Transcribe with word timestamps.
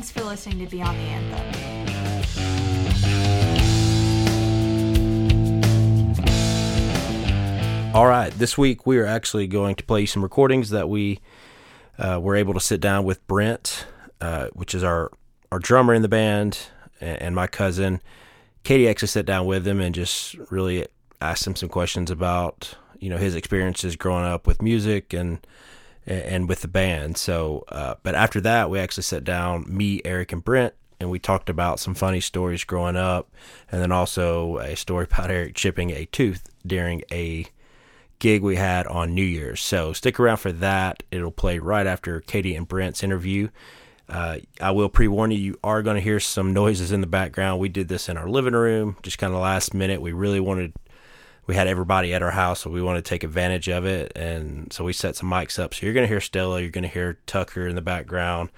Thanks 0.00 0.12
for 0.12 0.24
listening 0.24 0.60
to 0.60 0.66
Beyond 0.66 0.96
the 0.96 1.02
Anthem. 1.02 1.54
All 7.94 8.06
right, 8.06 8.30
this 8.32 8.56
week 8.56 8.86
we 8.86 8.96
are 8.96 9.04
actually 9.04 9.46
going 9.46 9.74
to 9.74 9.84
play 9.84 10.06
some 10.06 10.22
recordings 10.22 10.70
that 10.70 10.88
we 10.88 11.20
uh, 11.98 12.18
were 12.18 12.34
able 12.34 12.54
to 12.54 12.60
sit 12.60 12.80
down 12.80 13.04
with 13.04 13.26
Brent, 13.26 13.84
uh, 14.22 14.46
which 14.54 14.74
is 14.74 14.82
our, 14.82 15.10
our 15.52 15.58
drummer 15.58 15.92
in 15.92 16.00
the 16.00 16.08
band, 16.08 16.58
and, 17.02 17.20
and 17.20 17.34
my 17.34 17.46
cousin. 17.46 18.00
Katie 18.62 18.88
actually 18.88 19.08
sat 19.08 19.26
down 19.26 19.44
with 19.44 19.68
him 19.68 19.82
and 19.82 19.94
just 19.94 20.34
really 20.50 20.86
asked 21.20 21.46
him 21.46 21.56
some 21.56 21.68
questions 21.68 22.10
about 22.10 22.74
you 23.00 23.10
know 23.10 23.18
his 23.18 23.34
experiences 23.34 23.96
growing 23.96 24.24
up 24.24 24.46
with 24.46 24.62
music 24.62 25.12
and 25.12 25.46
and 26.06 26.48
with 26.48 26.62
the 26.62 26.68
band. 26.68 27.16
So, 27.16 27.64
uh, 27.68 27.94
but 28.02 28.14
after 28.14 28.40
that, 28.40 28.70
we 28.70 28.78
actually 28.78 29.02
sat 29.04 29.24
down, 29.24 29.64
me, 29.68 30.00
Eric, 30.04 30.32
and 30.32 30.44
Brent, 30.44 30.74
and 30.98 31.10
we 31.10 31.18
talked 31.18 31.48
about 31.48 31.80
some 31.80 31.94
funny 31.94 32.20
stories 32.20 32.64
growing 32.64 32.96
up, 32.96 33.30
and 33.70 33.80
then 33.80 33.92
also 33.92 34.58
a 34.58 34.76
story 34.76 35.06
about 35.10 35.30
Eric 35.30 35.54
chipping 35.54 35.90
a 35.90 36.06
tooth 36.06 36.48
during 36.66 37.02
a 37.10 37.46
gig 38.18 38.42
we 38.42 38.56
had 38.56 38.86
on 38.86 39.14
New 39.14 39.24
Year's. 39.24 39.60
So 39.60 39.92
stick 39.92 40.20
around 40.20 40.36
for 40.36 40.52
that. 40.52 41.02
It'll 41.10 41.30
play 41.30 41.58
right 41.58 41.86
after 41.86 42.20
Katie 42.20 42.54
and 42.54 42.68
Brent's 42.68 43.02
interview. 43.02 43.48
Uh, 44.08 44.38
I 44.60 44.72
will 44.72 44.88
pre 44.88 45.08
warn 45.08 45.30
you, 45.30 45.38
you 45.38 45.58
are 45.62 45.82
going 45.82 45.94
to 45.94 46.02
hear 46.02 46.20
some 46.20 46.52
noises 46.52 46.92
in 46.92 47.00
the 47.00 47.06
background. 47.06 47.60
We 47.60 47.68
did 47.68 47.88
this 47.88 48.08
in 48.08 48.16
our 48.16 48.28
living 48.28 48.54
room, 48.54 48.96
just 49.02 49.18
kind 49.18 49.32
of 49.32 49.40
last 49.40 49.72
minute. 49.72 50.02
We 50.02 50.12
really 50.12 50.40
wanted, 50.40 50.72
we 51.46 51.54
had 51.54 51.66
everybody 51.66 52.14
at 52.14 52.22
our 52.22 52.30
house, 52.30 52.60
so 52.60 52.70
we 52.70 52.82
wanted 52.82 53.04
to 53.04 53.08
take 53.08 53.24
advantage 53.24 53.68
of 53.68 53.84
it. 53.84 54.12
And 54.16 54.72
so 54.72 54.84
we 54.84 54.92
set 54.92 55.16
some 55.16 55.30
mics 55.30 55.58
up. 55.58 55.74
So 55.74 55.86
you're 55.86 55.94
going 55.94 56.04
to 56.04 56.08
hear 56.08 56.20
Stella, 56.20 56.60
you're 56.60 56.70
going 56.70 56.82
to 56.82 56.88
hear 56.88 57.18
Tucker 57.26 57.66
in 57.66 57.74
the 57.74 57.82
background. 57.82 58.50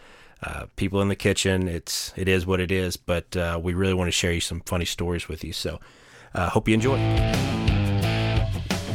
Uh, 0.43 0.67
people 0.75 1.01
in 1.01 1.09
the 1.09 1.15
kitchen. 1.15 1.69
It's 1.69 2.13
it 2.17 2.27
is 2.27 2.45
what 2.45 2.59
it 2.59 2.73
is, 2.73 2.97
but 2.97 3.37
uh, 3.37 3.61
we 3.63 3.75
really 3.75 3.95
want 3.95 4.09
to 4.09 4.13
share 4.13 4.33
you 4.33 4.41
some 4.41 4.61
funny 4.67 4.85
stories 4.85 5.29
with 5.29 5.45
you. 5.45 5.53
So, 5.53 5.79
uh, 6.35 6.49
hope 6.51 6.67
you 6.67 6.75
enjoy. 6.75 6.99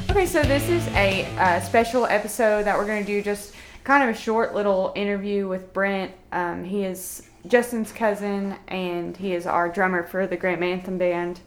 Okay, 0.10 0.26
so 0.26 0.44
this 0.44 0.68
is 0.68 0.86
a 0.90 1.26
uh, 1.38 1.62
special 1.62 2.06
episode 2.06 2.64
that 2.64 2.78
we're 2.78 2.86
going 2.86 3.02
to 3.02 3.08
do 3.08 3.22
just 3.22 3.54
kind 3.86 4.04
of 4.04 4.14
a 4.14 4.20
short 4.20 4.54
little 4.54 4.92
interview 4.98 5.48
with 5.48 5.72
Brent. 5.72 6.12
Um, 6.34 6.66
he 6.66 6.84
is 6.84 7.30
Justin's 7.48 7.94
cousin 7.94 8.58
and 8.68 9.16
he 9.16 9.34
is 9.34 9.46
our 9.46 9.70
drummer 9.70 10.04
for 10.04 10.28
the 10.28 10.36
Graham 10.36 10.64
Anthem 10.64 10.98
band. 10.98 11.40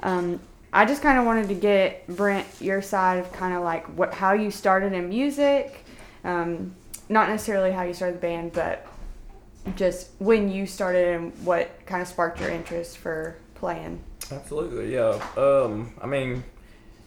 Um, 0.00 0.40
I 0.72 0.84
just 0.84 1.02
kind 1.02 1.18
of 1.18 1.24
wanted 1.24 1.48
to 1.48 1.54
get 1.54 2.06
Brent 2.06 2.46
your 2.60 2.80
side 2.80 3.18
of 3.18 3.32
kind 3.32 3.54
of 3.54 3.62
like 3.62 3.86
what 3.96 4.14
how 4.14 4.32
you 4.32 4.50
started 4.50 4.92
in 4.92 5.08
music, 5.08 5.84
um, 6.24 6.74
not 7.08 7.28
necessarily 7.28 7.72
how 7.72 7.82
you 7.82 7.92
started 7.92 8.16
the 8.16 8.20
band, 8.20 8.52
but 8.52 8.86
just 9.76 10.10
when 10.18 10.50
you 10.50 10.66
started 10.66 11.16
and 11.16 11.44
what 11.44 11.84
kind 11.86 12.00
of 12.00 12.08
sparked 12.08 12.40
your 12.40 12.50
interest 12.50 12.98
for 12.98 13.36
playing. 13.54 14.00
Absolutely, 14.30 14.94
yeah. 14.94 15.20
Um, 15.36 15.92
I 16.00 16.06
mean, 16.06 16.44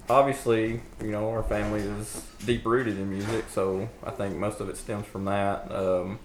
obviously, 0.10 0.82
you 1.02 1.12
know, 1.12 1.30
our 1.30 1.44
family 1.44 1.80
is 1.80 2.26
deep 2.46 2.66
rooted 2.66 2.98
in 2.98 3.10
music, 3.10 3.46
so 3.50 3.88
I 4.04 4.12
think 4.12 4.36
most 4.36 4.60
of 4.60 4.70
it 4.70 4.78
stems 4.78 5.06
from 5.06 5.26
that. 5.26 5.72
Um, 5.72 6.20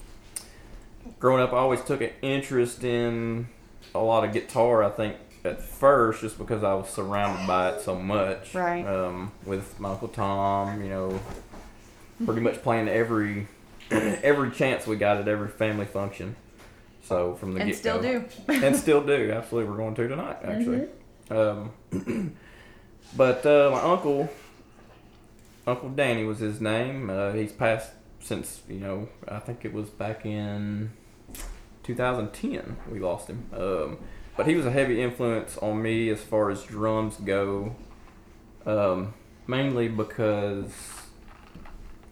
growing 1.21 1.43
up, 1.43 1.53
I 1.53 1.59
always 1.59 1.83
took 1.83 2.01
an 2.01 2.11
interest 2.21 2.83
in 2.83 3.49
a 3.95 4.01
lot 4.01 4.25
of 4.25 4.33
guitar. 4.33 4.83
I 4.83 4.91
think 4.91 5.17
at 5.45 5.63
first, 5.63 6.21
just 6.21 6.39
because 6.39 6.63
I 6.63 6.75
was 6.75 6.89
surrounded 6.89 7.47
by 7.47 7.71
it 7.71 7.81
so 7.81 7.95
much. 7.97 8.55
Right. 8.55 8.85
Um, 8.85 9.33
with 9.45 9.79
my 9.81 9.91
uncle 9.91 10.09
Tom, 10.09 10.83
you 10.83 10.91
know, 10.91 11.21
pretty 12.25 12.41
much 12.41 12.63
playing 12.63 12.89
every 12.89 13.47
every 13.91 14.51
chance 14.51 14.87
we 14.87 14.97
got 14.97 15.19
at 15.19 15.29
every 15.29 15.49
family 15.49 15.87
function. 15.87 16.37
So 17.03 17.35
from 17.37 17.55
the 17.55 17.61
And 17.61 17.71
get 17.71 17.79
still 17.79 18.03
do. 18.03 18.25
and 18.49 18.77
still 18.77 19.05
do. 19.05 19.31
Absolutely, 19.33 19.71
we're 19.71 19.79
going 19.79 19.95
to 19.95 20.09
tonight. 20.09 20.39
Actually, 20.45 20.89
um, 21.31 21.73
but 23.17 23.47
uh, 23.47 23.71
my 23.73 23.81
uncle, 23.81 24.29
Uncle 25.67 25.89
Danny 25.91 26.25
was 26.25 26.39
his 26.41 26.61
name. 26.61 27.09
Uh, 27.09 27.33
he's 27.33 27.53
passed 27.53 27.93
since 28.21 28.63
you 28.69 28.81
know. 28.81 29.09
I 29.27 29.39
think 29.39 29.65
it 29.65 29.73
was 29.73 29.89
back 29.89 30.27
in 30.27 30.91
2010 31.85 32.77
we 32.91 32.99
lost 32.99 33.29
him. 33.29 33.47
Um, 33.55 33.99
but 34.39 34.47
he 34.47 34.55
was 34.55 34.65
a 34.65 34.71
heavy 34.71 35.03
influence 35.03 35.59
on 35.59 35.83
me 35.83 36.09
as 36.11 36.21
far 36.21 36.49
as 36.49 36.63
drums 36.63 37.17
go. 37.17 37.75
Um, 38.65 39.13
mainly 39.49 39.89
because 39.89 40.73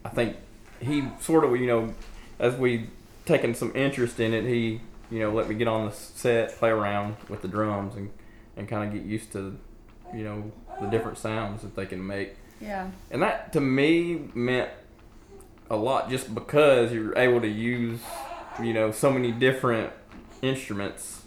I 0.03 0.09
think 0.09 0.35
he 0.81 1.07
sort 1.21 1.45
of 1.45 1.55
you 1.55 1.67
know 1.67 1.93
as 2.37 2.55
we 2.55 2.89
taken 3.25 3.55
some 3.55 3.73
interest 3.75 4.19
in 4.19 4.33
it, 4.33 4.43
he 4.43 4.81
you 5.09 5.19
know 5.19 5.31
let 5.31 5.47
me 5.47 5.55
get 5.55 5.69
on 5.69 5.85
the 5.85 5.93
set, 5.93 6.51
play 6.57 6.69
around 6.69 7.15
with 7.29 7.41
the 7.41 7.47
drums, 7.47 7.95
and 7.95 8.11
and 8.57 8.67
kind 8.67 8.85
of 8.85 8.93
get 8.93 9.07
used 9.09 9.31
to 9.31 9.57
you 10.13 10.25
know 10.25 10.51
the 10.81 10.87
different 10.87 11.17
sounds 11.17 11.61
that 11.61 11.77
they 11.77 11.85
can 11.85 12.05
make. 12.05 12.35
Yeah. 12.59 12.89
And 13.09 13.21
that 13.21 13.53
to 13.53 13.61
me 13.61 14.29
meant 14.33 14.69
a 15.69 15.77
lot 15.77 16.09
just 16.09 16.35
because 16.35 16.91
you're 16.91 17.17
able 17.17 17.39
to 17.39 17.47
use 17.47 18.01
you 18.61 18.73
know 18.73 18.91
so 18.91 19.13
many 19.13 19.31
different 19.31 19.93
instruments 20.41 21.21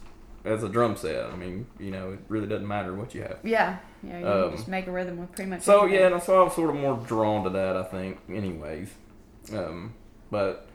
as 0.44 0.62
a 0.62 0.68
drum 0.68 0.96
set. 0.96 1.26
I 1.26 1.36
mean, 1.36 1.66
you 1.78 1.90
know, 1.90 2.12
it 2.12 2.20
really 2.28 2.46
doesn't 2.46 2.66
matter 2.66 2.94
what 2.94 3.14
you 3.14 3.22
have. 3.22 3.38
Yeah, 3.44 3.78
yeah, 4.02 4.18
you 4.18 4.26
Um, 4.26 4.50
just 4.52 4.68
make 4.68 4.86
a 4.86 4.90
rhythm 4.90 5.18
with 5.18 5.32
pretty 5.32 5.50
much. 5.50 5.62
So 5.62 5.82
anything. 5.82 6.00
yeah, 6.00 6.06
and 6.14 6.22
so 6.22 6.40
I 6.40 6.44
was 6.44 6.54
sort 6.54 6.70
of 6.70 6.76
more 6.76 6.96
drawn 7.06 7.44
to 7.44 7.50
that, 7.50 7.76
I 7.76 7.82
think, 7.84 8.18
anyways. 8.28 8.90
Um, 9.52 9.94
but 10.30 10.66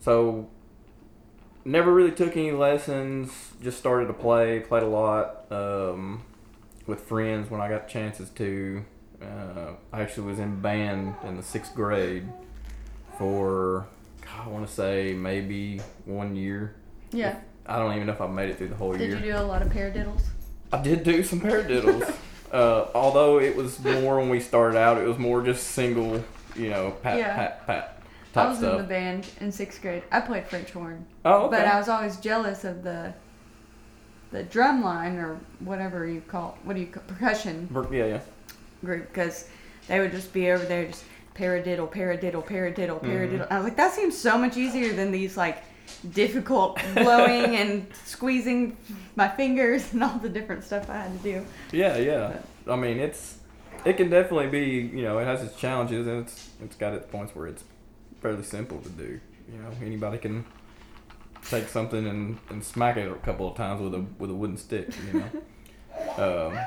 so 0.00 0.48
never 1.64 1.92
really 1.92 2.12
took 2.12 2.36
any 2.36 2.52
lessons. 2.52 3.52
Just 3.62 3.78
started 3.78 4.06
to 4.06 4.12
play, 4.14 4.60
played 4.60 4.82
a 4.82 4.86
lot 4.86 5.50
um, 5.50 6.22
with 6.86 7.00
friends 7.00 7.50
when 7.50 7.60
I 7.60 7.68
got 7.68 7.88
chances 7.88 8.30
to. 8.30 8.84
Uh, 9.20 9.72
I 9.92 10.02
actually 10.02 10.28
was 10.28 10.38
in 10.38 10.60
band 10.60 11.14
in 11.24 11.36
the 11.36 11.42
sixth 11.42 11.74
grade 11.74 12.28
for 13.16 13.88
I 14.40 14.46
want 14.48 14.66
to 14.66 14.72
say 14.72 15.12
maybe 15.14 15.80
one 16.04 16.36
year. 16.36 16.76
yeah. 17.10 17.40
I 17.68 17.78
don't 17.78 17.94
even 17.94 18.06
know 18.06 18.12
if 18.12 18.20
I 18.20 18.26
made 18.26 18.50
it 18.50 18.58
through 18.58 18.68
the 18.68 18.76
whole 18.76 18.92
Did 18.92 19.00
year. 19.00 19.10
Did 19.16 19.24
you 19.24 19.32
do 19.32 19.38
a 19.38 19.42
lot 19.42 19.62
of 19.62 19.68
paradiddles? 19.68 20.22
I 20.72 20.82
did 20.82 21.04
do 21.04 21.22
some 21.22 21.40
paradiddles. 21.40 22.14
uh, 22.52 22.86
although 22.94 23.38
it 23.38 23.54
was 23.54 23.78
more 23.80 24.18
when 24.18 24.28
we 24.30 24.40
started 24.40 24.78
out, 24.78 24.98
it 24.98 25.06
was 25.06 25.18
more 25.18 25.42
just 25.42 25.68
single, 25.68 26.24
you 26.56 26.70
know, 26.70 26.92
pat, 27.02 27.18
Yeah. 27.18 27.36
pat, 27.36 27.66
pat 27.66 28.02
I 28.34 28.48
was 28.48 28.58
stuff. 28.58 28.72
in 28.72 28.82
the 28.82 28.88
band 28.88 29.26
in 29.40 29.52
sixth 29.52 29.82
grade. 29.82 30.02
I 30.10 30.20
played 30.20 30.46
French 30.46 30.70
horn, 30.70 31.04
oh, 31.24 31.46
okay. 31.46 31.58
but 31.58 31.66
I 31.66 31.78
was 31.78 31.88
always 31.88 32.16
jealous 32.18 32.64
of 32.64 32.82
the 32.82 33.12
the 34.30 34.42
drum 34.42 34.84
line 34.84 35.16
or 35.16 35.40
whatever 35.60 36.06
you 36.06 36.20
call 36.20 36.58
what 36.64 36.74
do 36.74 36.80
you 36.80 36.86
call 36.86 37.02
percussion 37.06 37.66
yeah, 37.90 38.04
yeah. 38.04 38.20
group 38.84 39.08
because 39.08 39.48
they 39.86 40.00
would 40.00 40.12
just 40.12 40.34
be 40.34 40.50
over 40.50 40.66
there 40.66 40.86
just 40.86 41.02
paradiddle, 41.34 41.90
paradiddle, 41.90 42.44
paradiddle, 42.44 43.00
paradiddle. 43.02 43.46
I 43.50 43.56
was 43.56 43.64
like, 43.64 43.76
that 43.76 43.94
seems 43.94 44.16
so 44.16 44.36
much 44.36 44.56
easier 44.56 44.92
than 44.92 45.12
these 45.12 45.36
like 45.36 45.62
difficult 46.12 46.78
blowing 46.94 47.56
and 47.56 47.86
squeezing 48.04 48.76
my 49.16 49.28
fingers 49.28 49.92
and 49.92 50.02
all 50.02 50.18
the 50.18 50.28
different 50.28 50.64
stuff 50.64 50.88
I 50.88 50.96
had 50.96 51.22
to 51.22 51.32
do. 51.32 51.46
Yeah, 51.72 51.96
yeah. 51.96 52.38
I 52.66 52.76
mean, 52.76 52.98
it's 52.98 53.38
it 53.84 53.96
can 53.96 54.10
definitely 54.10 54.48
be, 54.48 54.96
you 54.96 55.02
know, 55.02 55.18
it 55.18 55.24
has 55.24 55.42
its 55.42 55.56
challenges 55.56 56.06
and 56.06 56.24
it's 56.24 56.50
it's 56.62 56.76
got 56.76 56.92
its 56.94 57.10
points 57.10 57.34
where 57.34 57.46
it's 57.46 57.64
fairly 58.20 58.42
simple 58.42 58.78
to 58.80 58.88
do. 58.90 59.20
You 59.50 59.58
know, 59.58 59.70
anybody 59.82 60.18
can 60.18 60.44
take 61.48 61.68
something 61.68 62.06
and, 62.06 62.38
and 62.50 62.62
smack 62.62 62.96
it 62.96 63.10
a 63.10 63.14
couple 63.16 63.48
of 63.48 63.56
times 63.56 63.80
with 63.80 63.94
a 63.94 64.04
with 64.18 64.30
a 64.30 64.34
wooden 64.34 64.56
stick. 64.56 64.88
You 65.06 65.20
know. 65.20 66.48
um, 66.48 66.58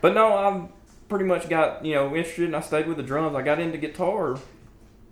but 0.00 0.14
no, 0.14 0.34
I've 0.34 1.08
pretty 1.08 1.24
much 1.24 1.48
got 1.48 1.84
you 1.84 1.94
know 1.94 2.14
interested 2.14 2.46
and 2.46 2.56
I 2.56 2.60
stayed 2.60 2.86
with 2.86 2.96
the 2.96 3.02
drums. 3.02 3.34
I 3.34 3.42
got 3.42 3.58
into 3.58 3.78
guitar 3.78 4.38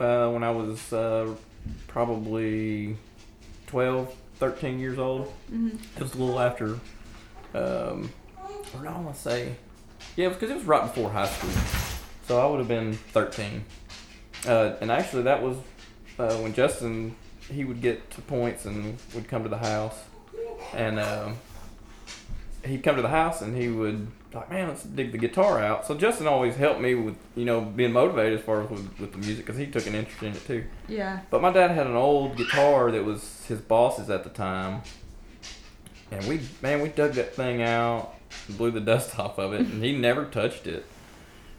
uh, 0.00 0.30
when 0.30 0.42
I 0.42 0.50
was 0.50 0.92
uh, 0.92 1.34
probably 1.88 2.96
12, 3.68 4.14
13 4.36 4.78
years 4.78 4.98
old. 4.98 5.26
hmm 5.48 5.68
It 5.96 6.02
was 6.02 6.14
a 6.14 6.18
little 6.18 6.40
after, 6.40 6.78
um, 7.54 8.10
or 8.74 8.82
no, 8.82 8.90
I 8.90 9.00
want 9.00 9.14
to 9.14 9.20
say, 9.20 9.54
yeah, 10.16 10.28
because 10.28 10.50
it 10.50 10.54
was 10.54 10.64
right 10.64 10.82
before 10.82 11.10
high 11.10 11.26
school. 11.28 11.50
So 12.26 12.38
I 12.40 12.46
would 12.50 12.58
have 12.58 12.68
been 12.68 12.94
13. 12.94 13.64
Uh, 14.46 14.74
and 14.80 14.90
actually, 14.90 15.22
that 15.22 15.42
was 15.42 15.56
uh, 16.18 16.34
when 16.36 16.52
Justin, 16.52 17.14
he 17.50 17.64
would 17.64 17.80
get 17.80 18.10
to 18.12 18.20
points 18.22 18.64
and 18.66 18.98
would 19.14 19.28
come 19.28 19.42
to 19.44 19.48
the 19.48 19.58
house. 19.58 19.98
And 20.74 20.98
um, 21.00 21.36
he'd 22.64 22.82
come 22.82 22.96
to 22.96 23.02
the 23.02 23.08
house 23.08 23.40
and 23.42 23.56
he 23.56 23.68
would, 23.68 24.06
like, 24.34 24.50
man, 24.50 24.68
let's 24.68 24.82
dig 24.82 25.12
the 25.12 25.18
guitar 25.18 25.58
out. 25.60 25.86
So 25.86 25.94
Justin 25.94 26.26
always 26.26 26.56
helped 26.56 26.80
me 26.80 26.94
with, 26.94 27.16
you 27.34 27.44
know, 27.44 27.60
being 27.60 27.92
motivated 27.92 28.38
as 28.38 28.44
far 28.44 28.62
as 28.62 28.70
with, 28.70 29.00
with 29.00 29.12
the 29.12 29.18
music 29.18 29.46
because 29.46 29.58
he 29.58 29.66
took 29.66 29.86
an 29.86 29.94
interest 29.94 30.22
in 30.22 30.32
it 30.32 30.46
too. 30.46 30.64
Yeah. 30.86 31.20
But 31.30 31.40
my 31.40 31.52
dad 31.52 31.70
had 31.70 31.86
an 31.86 31.96
old 31.96 32.36
guitar 32.36 32.90
that 32.90 33.04
was 33.04 33.46
his 33.46 33.60
boss's 33.60 34.10
at 34.10 34.24
the 34.24 34.30
time, 34.30 34.82
and 36.10 36.24
we 36.26 36.40
man 36.62 36.82
we 36.82 36.90
dug 36.90 37.12
that 37.14 37.34
thing 37.34 37.62
out, 37.62 38.14
blew 38.50 38.70
the 38.70 38.80
dust 38.92 39.18
off 39.18 39.38
of 39.38 39.54
it, 39.54 39.60
and 39.60 39.82
he 39.82 39.96
never 39.96 40.26
touched 40.26 40.66
it. 40.66 40.84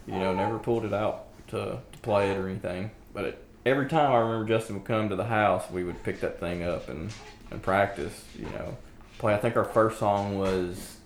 You 0.05 0.15
know, 0.15 0.33
never 0.33 0.57
pulled 0.57 0.85
it 0.85 0.93
out 0.93 1.25
to, 1.49 1.79
to 1.91 1.99
play 2.01 2.31
it 2.31 2.37
or 2.37 2.47
anything. 2.47 2.89
But 3.13 3.25
it, 3.25 3.45
every 3.65 3.87
time 3.87 4.11
I 4.11 4.17
remember 4.17 4.47
Justin 4.47 4.75
would 4.75 4.85
come 4.85 5.09
to 5.09 5.15
the 5.15 5.25
house, 5.25 5.69
we 5.69 5.83
would 5.83 6.01
pick 6.03 6.19
that 6.21 6.39
thing 6.39 6.63
up 6.63 6.89
and 6.89 7.11
and 7.51 7.61
practice. 7.61 8.25
You 8.37 8.45
know, 8.45 8.77
play. 9.17 9.33
I 9.33 9.37
think 9.37 9.55
our 9.57 9.65
first 9.65 9.97
song 9.97 10.37
was. 10.37 10.97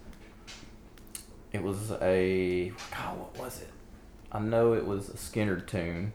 It 1.53 1.61
was 1.61 1.91
a 2.01 2.73
God. 2.91 3.19
What 3.19 3.37
was 3.37 3.61
it? 3.61 3.69
I 4.31 4.39
know 4.39 4.73
it 4.73 4.85
was 4.85 5.09
a 5.09 5.13
Skynyrd 5.13 5.67
tune. 5.67 6.13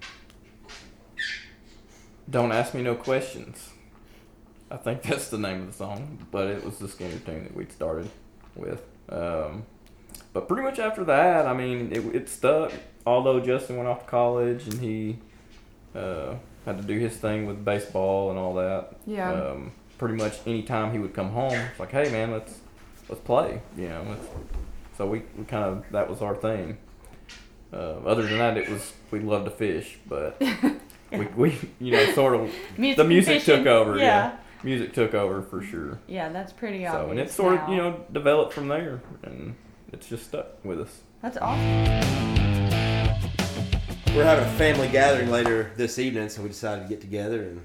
Don't 2.28 2.50
ask 2.50 2.74
me 2.74 2.82
no 2.82 2.96
questions. 2.96 3.70
I 4.70 4.76
think 4.76 5.02
that's 5.04 5.28
the 5.28 5.38
name 5.38 5.60
of 5.62 5.66
the 5.68 5.72
song, 5.72 6.26
but 6.32 6.48
it 6.48 6.64
was 6.64 6.78
the 6.78 6.88
Skynyrd 6.88 7.24
tune 7.24 7.44
that 7.44 7.54
we 7.54 7.66
started 7.66 8.10
with. 8.56 8.82
Um, 9.08 9.64
but 10.32 10.48
pretty 10.48 10.64
much 10.64 10.80
after 10.80 11.04
that, 11.04 11.46
I 11.46 11.54
mean, 11.54 11.92
it, 11.92 12.04
it 12.14 12.28
stuck. 12.28 12.72
Although 13.06 13.38
Justin 13.40 13.76
went 13.76 13.88
off 13.88 14.00
to 14.00 14.10
college 14.10 14.64
and 14.64 14.80
he 14.80 15.18
uh, 15.94 16.34
had 16.64 16.78
to 16.78 16.84
do 16.84 16.98
his 16.98 17.16
thing 17.16 17.46
with 17.46 17.64
baseball 17.64 18.30
and 18.30 18.38
all 18.38 18.54
that. 18.54 18.96
Yeah. 19.06 19.32
Um, 19.32 19.72
pretty 19.98 20.16
much 20.16 20.38
any 20.46 20.62
time 20.62 20.92
he 20.92 20.98
would 20.98 21.14
come 21.14 21.30
home, 21.30 21.52
it's 21.54 21.80
like, 21.80 21.92
hey 21.92 22.10
man, 22.10 22.32
let's 22.32 22.58
let's 23.08 23.22
play. 23.22 23.62
You 23.76 23.88
know. 23.88 24.04
Let's, 24.08 24.26
so 24.98 25.06
we, 25.06 25.22
we 25.38 25.44
kind 25.44 25.64
of 25.64 25.84
that 25.92 26.10
was 26.10 26.20
our 26.20 26.34
thing. 26.34 26.76
Uh, 27.72 27.76
other 28.04 28.22
than 28.22 28.38
that, 28.38 28.56
it 28.58 28.68
was 28.68 28.92
we 29.12 29.20
loved 29.20 29.44
to 29.44 29.50
fish, 29.52 29.96
but 30.08 30.42
we, 31.12 31.26
we 31.36 31.58
you 31.80 31.92
know 31.92 32.12
sort 32.12 32.34
of 32.34 32.52
Music 32.76 32.96
the 32.96 33.04
music 33.04 33.40
fishing. 33.40 33.58
took 33.58 33.66
over. 33.68 33.96
Yeah. 33.96 34.04
Yeah. 34.04 34.36
music 34.64 34.92
took 34.92 35.14
over 35.14 35.40
for 35.40 35.62
sure. 35.62 36.00
Yeah, 36.08 36.30
that's 36.30 36.52
pretty 36.52 36.84
awesome. 36.84 37.06
So 37.06 37.10
and 37.12 37.20
it 37.20 37.30
sort 37.30 37.54
of 37.60 37.68
you 37.68 37.76
know 37.76 38.04
developed 38.12 38.52
from 38.52 38.66
there, 38.68 39.00
and 39.22 39.54
it's 39.92 40.08
just 40.08 40.24
stuck 40.24 40.64
with 40.64 40.80
us. 40.80 41.00
That's 41.22 41.36
awesome. 41.36 41.64
We're 44.16 44.24
having 44.24 44.46
a 44.46 44.52
family 44.58 44.88
gathering 44.88 45.30
later 45.30 45.70
this 45.76 46.00
evening, 46.00 46.28
so 46.28 46.42
we 46.42 46.48
decided 46.48 46.82
to 46.82 46.88
get 46.88 47.00
together 47.00 47.42
and 47.42 47.64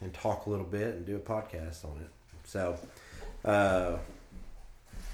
and 0.00 0.14
talk 0.14 0.46
a 0.46 0.50
little 0.50 0.64
bit 0.64 0.94
and 0.94 1.04
do 1.04 1.16
a 1.16 1.20
podcast 1.20 1.84
on 1.84 1.98
it. 2.00 2.08
So, 2.44 2.78
uh, 3.44 3.96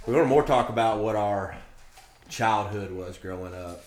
we're 0.06 0.14
going 0.14 0.24
to 0.24 0.28
more 0.28 0.42
talk 0.42 0.68
about 0.70 0.98
what 1.00 1.16
our 1.16 1.56
childhood 2.28 2.90
was 2.90 3.18
growing 3.18 3.54
up. 3.54 3.84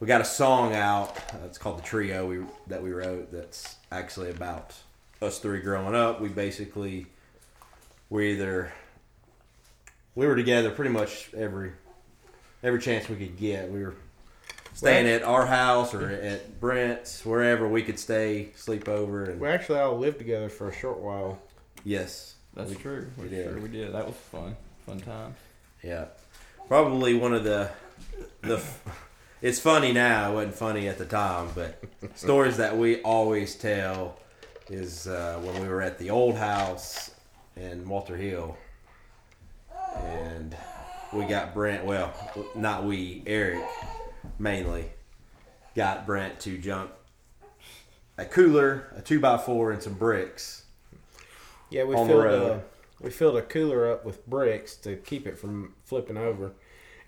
We 0.00 0.06
got 0.06 0.20
a 0.20 0.24
song 0.24 0.74
out. 0.74 1.16
Uh, 1.16 1.46
it's 1.46 1.58
called 1.58 1.78
the 1.78 1.82
Trio. 1.82 2.26
We 2.26 2.40
that 2.66 2.82
we 2.82 2.92
wrote. 2.92 3.30
That's 3.32 3.76
actually 3.90 4.30
about 4.30 4.74
us 5.20 5.38
three 5.38 5.60
growing 5.60 5.94
up. 5.94 6.20
We 6.20 6.28
basically 6.28 7.06
we 8.10 8.32
either 8.32 8.72
we 10.14 10.26
were 10.26 10.36
together 10.36 10.70
pretty 10.70 10.90
much 10.90 11.30
every 11.34 11.72
every 12.62 12.80
chance 12.80 13.08
we 13.08 13.16
could 13.16 13.38
get. 13.38 13.70
We 13.70 13.84
were 13.84 13.94
staying 14.74 15.06
at 15.06 15.22
our 15.22 15.46
house 15.46 15.94
or 15.94 16.08
at 16.08 16.60
Brent's, 16.60 17.24
wherever 17.24 17.68
we 17.68 17.82
could 17.82 17.98
stay, 17.98 18.50
sleep 18.56 18.88
over, 18.88 19.24
and 19.24 19.40
We 19.40 19.48
actually 19.48 19.78
all 19.78 19.98
lived 19.98 20.18
together 20.18 20.48
for 20.48 20.68
a 20.68 20.74
short 20.74 20.98
while. 20.98 21.38
Yes, 21.84 22.34
that's 22.54 22.72
yes, 22.72 22.80
true. 22.80 23.08
we 23.16 23.24
We 23.24 23.28
did. 23.30 23.44
Sure 23.44 23.60
we 23.60 23.68
did. 23.68 23.92
That 23.94 24.06
was 24.06 24.16
fun. 24.16 24.56
Fun 24.86 25.00
time. 25.00 25.34
Yeah, 25.82 26.06
probably 26.68 27.14
one 27.14 27.34
of 27.34 27.44
the 27.44 27.70
the. 28.42 28.62
It's 29.40 29.58
funny 29.58 29.92
now. 29.92 30.30
It 30.30 30.34
wasn't 30.34 30.54
funny 30.54 30.86
at 30.88 30.98
the 30.98 31.04
time, 31.04 31.48
but 31.54 31.82
stories 32.14 32.58
that 32.58 32.76
we 32.76 33.02
always 33.02 33.56
tell 33.56 34.18
is 34.68 35.08
uh, 35.08 35.40
when 35.42 35.60
we 35.60 35.68
were 35.68 35.82
at 35.82 35.98
the 35.98 36.10
old 36.10 36.36
house 36.36 37.10
in 37.56 37.88
Walter 37.88 38.16
Hill, 38.16 38.56
and 39.96 40.56
we 41.12 41.24
got 41.24 41.54
Brent. 41.54 41.84
Well, 41.84 42.12
not 42.54 42.84
we, 42.84 43.22
Eric, 43.26 43.64
mainly 44.38 44.90
got 45.74 46.06
Brent 46.06 46.38
to 46.40 46.56
jump 46.58 46.92
a 48.18 48.24
cooler, 48.24 48.92
a 48.96 49.02
two 49.02 49.20
by 49.20 49.38
four, 49.38 49.72
and 49.72 49.82
some 49.82 49.94
bricks. 49.94 50.64
Yeah, 51.70 51.84
we 51.84 51.94
On 51.94 52.06
the 52.06 52.12
filled 52.12 52.24
road. 52.24 52.50
a, 52.50 52.62
we 53.02 53.10
filled 53.10 53.36
a 53.36 53.42
cooler 53.42 53.90
up 53.90 54.04
with 54.04 54.26
bricks 54.26 54.74
to 54.76 54.96
keep 54.96 55.26
it 55.26 55.38
from 55.38 55.74
flipping 55.84 56.16
over, 56.16 56.52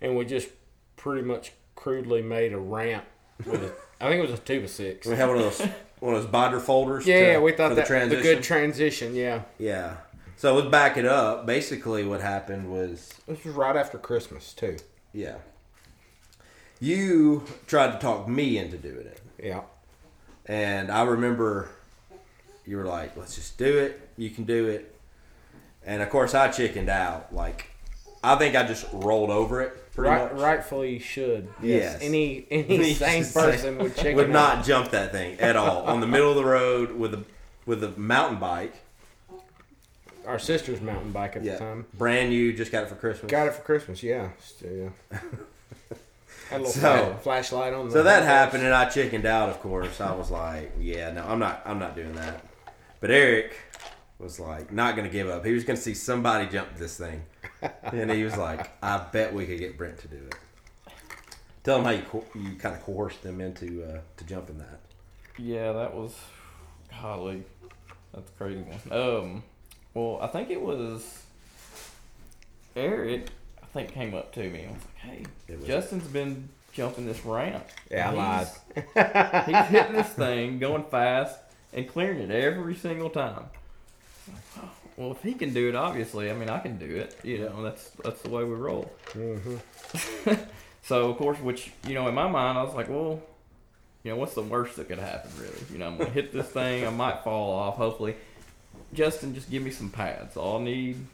and 0.00 0.16
we 0.16 0.24
just 0.24 0.48
pretty 0.96 1.22
much 1.22 1.52
crudely 1.76 2.22
made 2.22 2.52
a 2.52 2.58
ramp. 2.58 3.04
With 3.44 3.62
a, 3.64 3.72
I 4.00 4.08
think 4.08 4.18
it 4.24 4.30
was 4.30 4.38
a 4.38 4.42
two 4.42 4.60
by 4.60 4.66
six. 4.66 5.06
We 5.06 5.16
had 5.16 5.28
one 5.28 5.38
of 5.38 5.42
those 5.44 5.68
one 6.00 6.14
of 6.14 6.22
those 6.22 6.30
binder 6.30 6.60
folders. 6.60 7.06
Yeah, 7.06 7.34
to- 7.34 7.40
we 7.40 7.52
thought 7.52 7.74
that 7.76 7.86
the 7.88 8.16
the 8.16 8.22
good 8.22 8.42
transition. 8.42 9.14
Yeah, 9.14 9.42
Yeah. 9.58 9.96
So 10.36 10.54
let's 10.56 10.68
back 10.68 10.96
it 10.96 11.06
up. 11.06 11.46
Basically, 11.46 12.04
what 12.04 12.20
happened 12.20 12.70
was, 12.70 13.14
this 13.26 13.44
was 13.44 13.54
right 13.54 13.76
after 13.76 13.98
Christmas 13.98 14.52
too. 14.52 14.76
yeah, 15.12 15.36
you 16.80 17.44
tried 17.66 17.92
to 17.92 17.98
talk 17.98 18.28
me 18.28 18.58
into 18.58 18.76
doing 18.76 19.06
it, 19.06 19.20
Yeah, 19.42 19.62
and 20.46 20.90
I 20.90 21.02
remember 21.02 21.70
you 22.66 22.76
were 22.76 22.84
like, 22.84 23.16
"Let's 23.16 23.34
just 23.36 23.56
do 23.58 23.78
it. 23.78 24.00
You 24.16 24.30
can 24.30 24.44
do 24.44 24.66
it." 24.68 24.94
And 25.86 26.02
of 26.02 26.10
course, 26.10 26.34
I 26.34 26.48
chickened 26.48 26.88
out. 26.88 27.34
Like, 27.34 27.66
I 28.22 28.36
think 28.36 28.56
I 28.56 28.66
just 28.66 28.86
rolled 28.92 29.30
over 29.30 29.60
it 29.62 29.92
pretty 29.94 30.10
right, 30.10 30.32
much. 30.32 30.42
rightfully 30.42 30.98
should. 30.98 31.48
Yes, 31.62 31.92
Yes. 31.94 31.98
any 32.02 32.46
any 32.50 32.94
sane 32.94 33.24
person 33.24 33.78
would 33.82 33.94
check 33.96 34.16
would 34.16 34.30
not 34.30 34.58
out. 34.58 34.64
jump 34.64 34.90
that 34.92 35.12
thing 35.12 35.38
at 35.40 35.56
all 35.56 35.82
on 35.84 36.00
the 36.00 36.06
middle 36.06 36.30
of 36.30 36.36
the 36.36 36.44
road 36.44 36.92
with 36.92 37.14
a 37.14 37.24
with 37.66 37.84
a 37.84 37.90
mountain 37.98 38.38
bike. 38.38 38.74
Our 40.26 40.38
sister's 40.38 40.80
mountain 40.80 41.12
bike 41.12 41.36
at 41.36 41.44
Yeah, 41.44 41.52
the 41.54 41.58
time. 41.58 41.86
brand 41.92 42.30
new. 42.30 42.54
Just 42.54 42.72
got 42.72 42.84
it 42.84 42.88
for 42.88 42.94
Christmas. 42.94 43.30
Got 43.30 43.46
it 43.48 43.52
for 43.54 43.60
Christmas. 43.62 44.02
Yeah, 44.02 44.30
yeah. 44.62 44.88
Had 46.50 46.60
a 46.60 46.64
little 46.64 46.72
So- 46.72 47.18
flashlight 47.22 47.72
on. 47.74 47.86
The 47.86 47.92
So 47.92 48.02
that 48.04 48.22
happened, 48.22 48.64
and 48.64 48.72
I 48.74 48.88
chickened 48.88 49.26
out. 49.26 49.48
Of 49.50 49.60
course, 49.60 50.00
I 50.00 50.14
was 50.14 50.30
like, 50.30 50.72
"Yeah, 50.80 51.10
no, 51.12 51.24
I'm 51.26 51.38
not. 51.38 51.62
I'm 51.66 51.78
not 51.78 51.94
doing 51.94 52.14
that." 52.14 52.42
But 53.00 53.10
Eric 53.10 53.54
was 54.18 54.38
like, 54.40 54.72
not 54.72 54.96
going 54.96 55.06
to 55.08 55.12
give 55.12 55.28
up. 55.28 55.44
He 55.44 55.52
was 55.52 55.64
going 55.64 55.76
to 55.76 55.82
see 55.82 55.94
somebody 55.94 56.46
jump 56.46 56.76
this 56.76 56.96
thing, 56.96 57.22
and 57.82 58.10
he 58.10 58.24
was 58.24 58.36
like, 58.36 58.70
"I 58.82 58.98
bet 59.12 59.34
we 59.34 59.46
could 59.46 59.58
get 59.58 59.76
Brent 59.76 59.98
to 59.98 60.08
do 60.08 60.16
it." 60.16 60.34
Tell 61.64 61.78
him 61.78 61.84
how 61.84 61.90
you 61.90 62.02
co- 62.02 62.24
you 62.34 62.54
kind 62.56 62.74
of 62.74 62.82
coerced 62.82 63.22
them 63.22 63.40
into 63.40 63.82
uh, 63.84 64.00
to 64.16 64.24
jumping 64.24 64.58
that. 64.58 64.80
Yeah, 65.38 65.72
that 65.72 65.94
was 65.94 66.14
golly, 67.00 67.42
that's 68.12 68.28
a 68.30 68.32
crazy 68.34 68.62
one. 68.62 68.98
Um, 68.98 69.42
well, 69.94 70.18
I 70.22 70.28
think 70.28 70.50
it 70.50 70.60
was 70.60 71.22
Eric. 72.76 73.28
I 73.62 73.66
think 73.66 73.92
came 73.92 74.14
up 74.14 74.32
to 74.34 74.48
me 74.48 74.60
and 74.62 74.74
was 74.74 74.82
like, 74.84 74.96
"Hey, 75.48 75.56
was- 75.56 75.66
Justin's 75.66 76.06
been 76.06 76.48
jumping 76.72 77.06
this 77.06 77.24
ramp. 77.24 77.64
Yeah, 77.90 78.10
I 78.10 78.38
he's- 78.44 78.58
He's 79.46 79.80
hitting 79.80 79.92
this 79.96 80.08
thing, 80.10 80.58
going 80.58 80.84
fast, 80.84 81.38
and 81.72 81.88
clearing 81.88 82.18
it 82.20 82.30
every 82.30 82.74
single 82.76 83.10
time." 83.10 83.44
"Oh, 84.58 84.70
Well, 84.96 85.10
if 85.12 85.22
he 85.22 85.34
can 85.34 85.52
do 85.52 85.68
it, 85.68 85.74
obviously, 85.74 86.30
I 86.30 86.34
mean, 86.34 86.48
I 86.48 86.58
can 86.60 86.78
do 86.78 86.86
it. 86.96 87.18
You 87.22 87.40
know, 87.40 87.62
that's 87.62 87.90
that's 88.02 88.22
the 88.22 88.30
way 88.30 88.44
we 88.44 88.54
roll. 88.54 88.90
hmm 89.12 89.56
So 90.82 91.08
of 91.10 91.16
course, 91.16 91.38
which 91.40 91.72
you 91.86 91.94
know, 91.94 92.06
in 92.08 92.14
my 92.14 92.28
mind, 92.28 92.58
I 92.58 92.62
was 92.62 92.74
like, 92.74 92.88
well, 92.90 93.22
you 94.02 94.10
know, 94.10 94.16
what's 94.18 94.34
the 94.34 94.42
worst 94.42 94.76
that 94.76 94.88
could 94.88 94.98
happen, 94.98 95.30
really? 95.40 95.56
You 95.72 95.78
know, 95.78 95.86
I'm 95.88 95.96
gonna 95.96 96.10
hit 96.10 96.32
this 96.32 96.46
thing, 96.46 96.86
I 96.86 96.90
might 96.90 97.24
fall 97.24 97.52
off. 97.52 97.76
Hopefully, 97.76 98.16
Justin, 98.92 99.34
just 99.34 99.50
give 99.50 99.62
me 99.62 99.70
some 99.70 99.88
pads. 99.90 100.36
All 100.36 100.58
I 100.60 100.64
need 100.64 101.06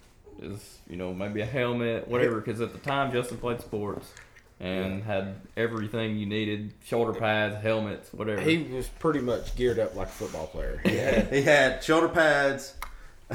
is 0.43 0.79
you 0.89 0.97
know 0.97 1.15
maybe 1.15 1.41
a 1.41 1.47
helmet, 1.47 2.09
whatever. 2.09 2.41
Because 2.41 2.61
at 2.61 2.73
the 2.73 2.79
time, 2.81 3.13
Justin 3.13 3.39
played 3.39 3.61
sports 3.61 4.13
and 4.59 5.05
had 5.05 5.37
everything 5.57 6.17
you 6.19 6.27
needed: 6.27 6.73
shoulder 6.85 7.13
pads, 7.19 7.63
helmets, 7.63 8.13
whatever. 8.13 8.41
He 8.41 8.59
was 8.59 8.89
pretty 8.89 9.21
much 9.21 9.55
geared 9.55 9.79
up 9.79 9.95
like 9.95 10.09
a 10.09 10.11
football 10.11 10.49
player. 10.49 10.81
He 10.85 10.97
had, 10.97 11.33
he 11.33 11.43
had 11.43 11.85
shoulder 11.85 12.09
pads, 12.09 12.75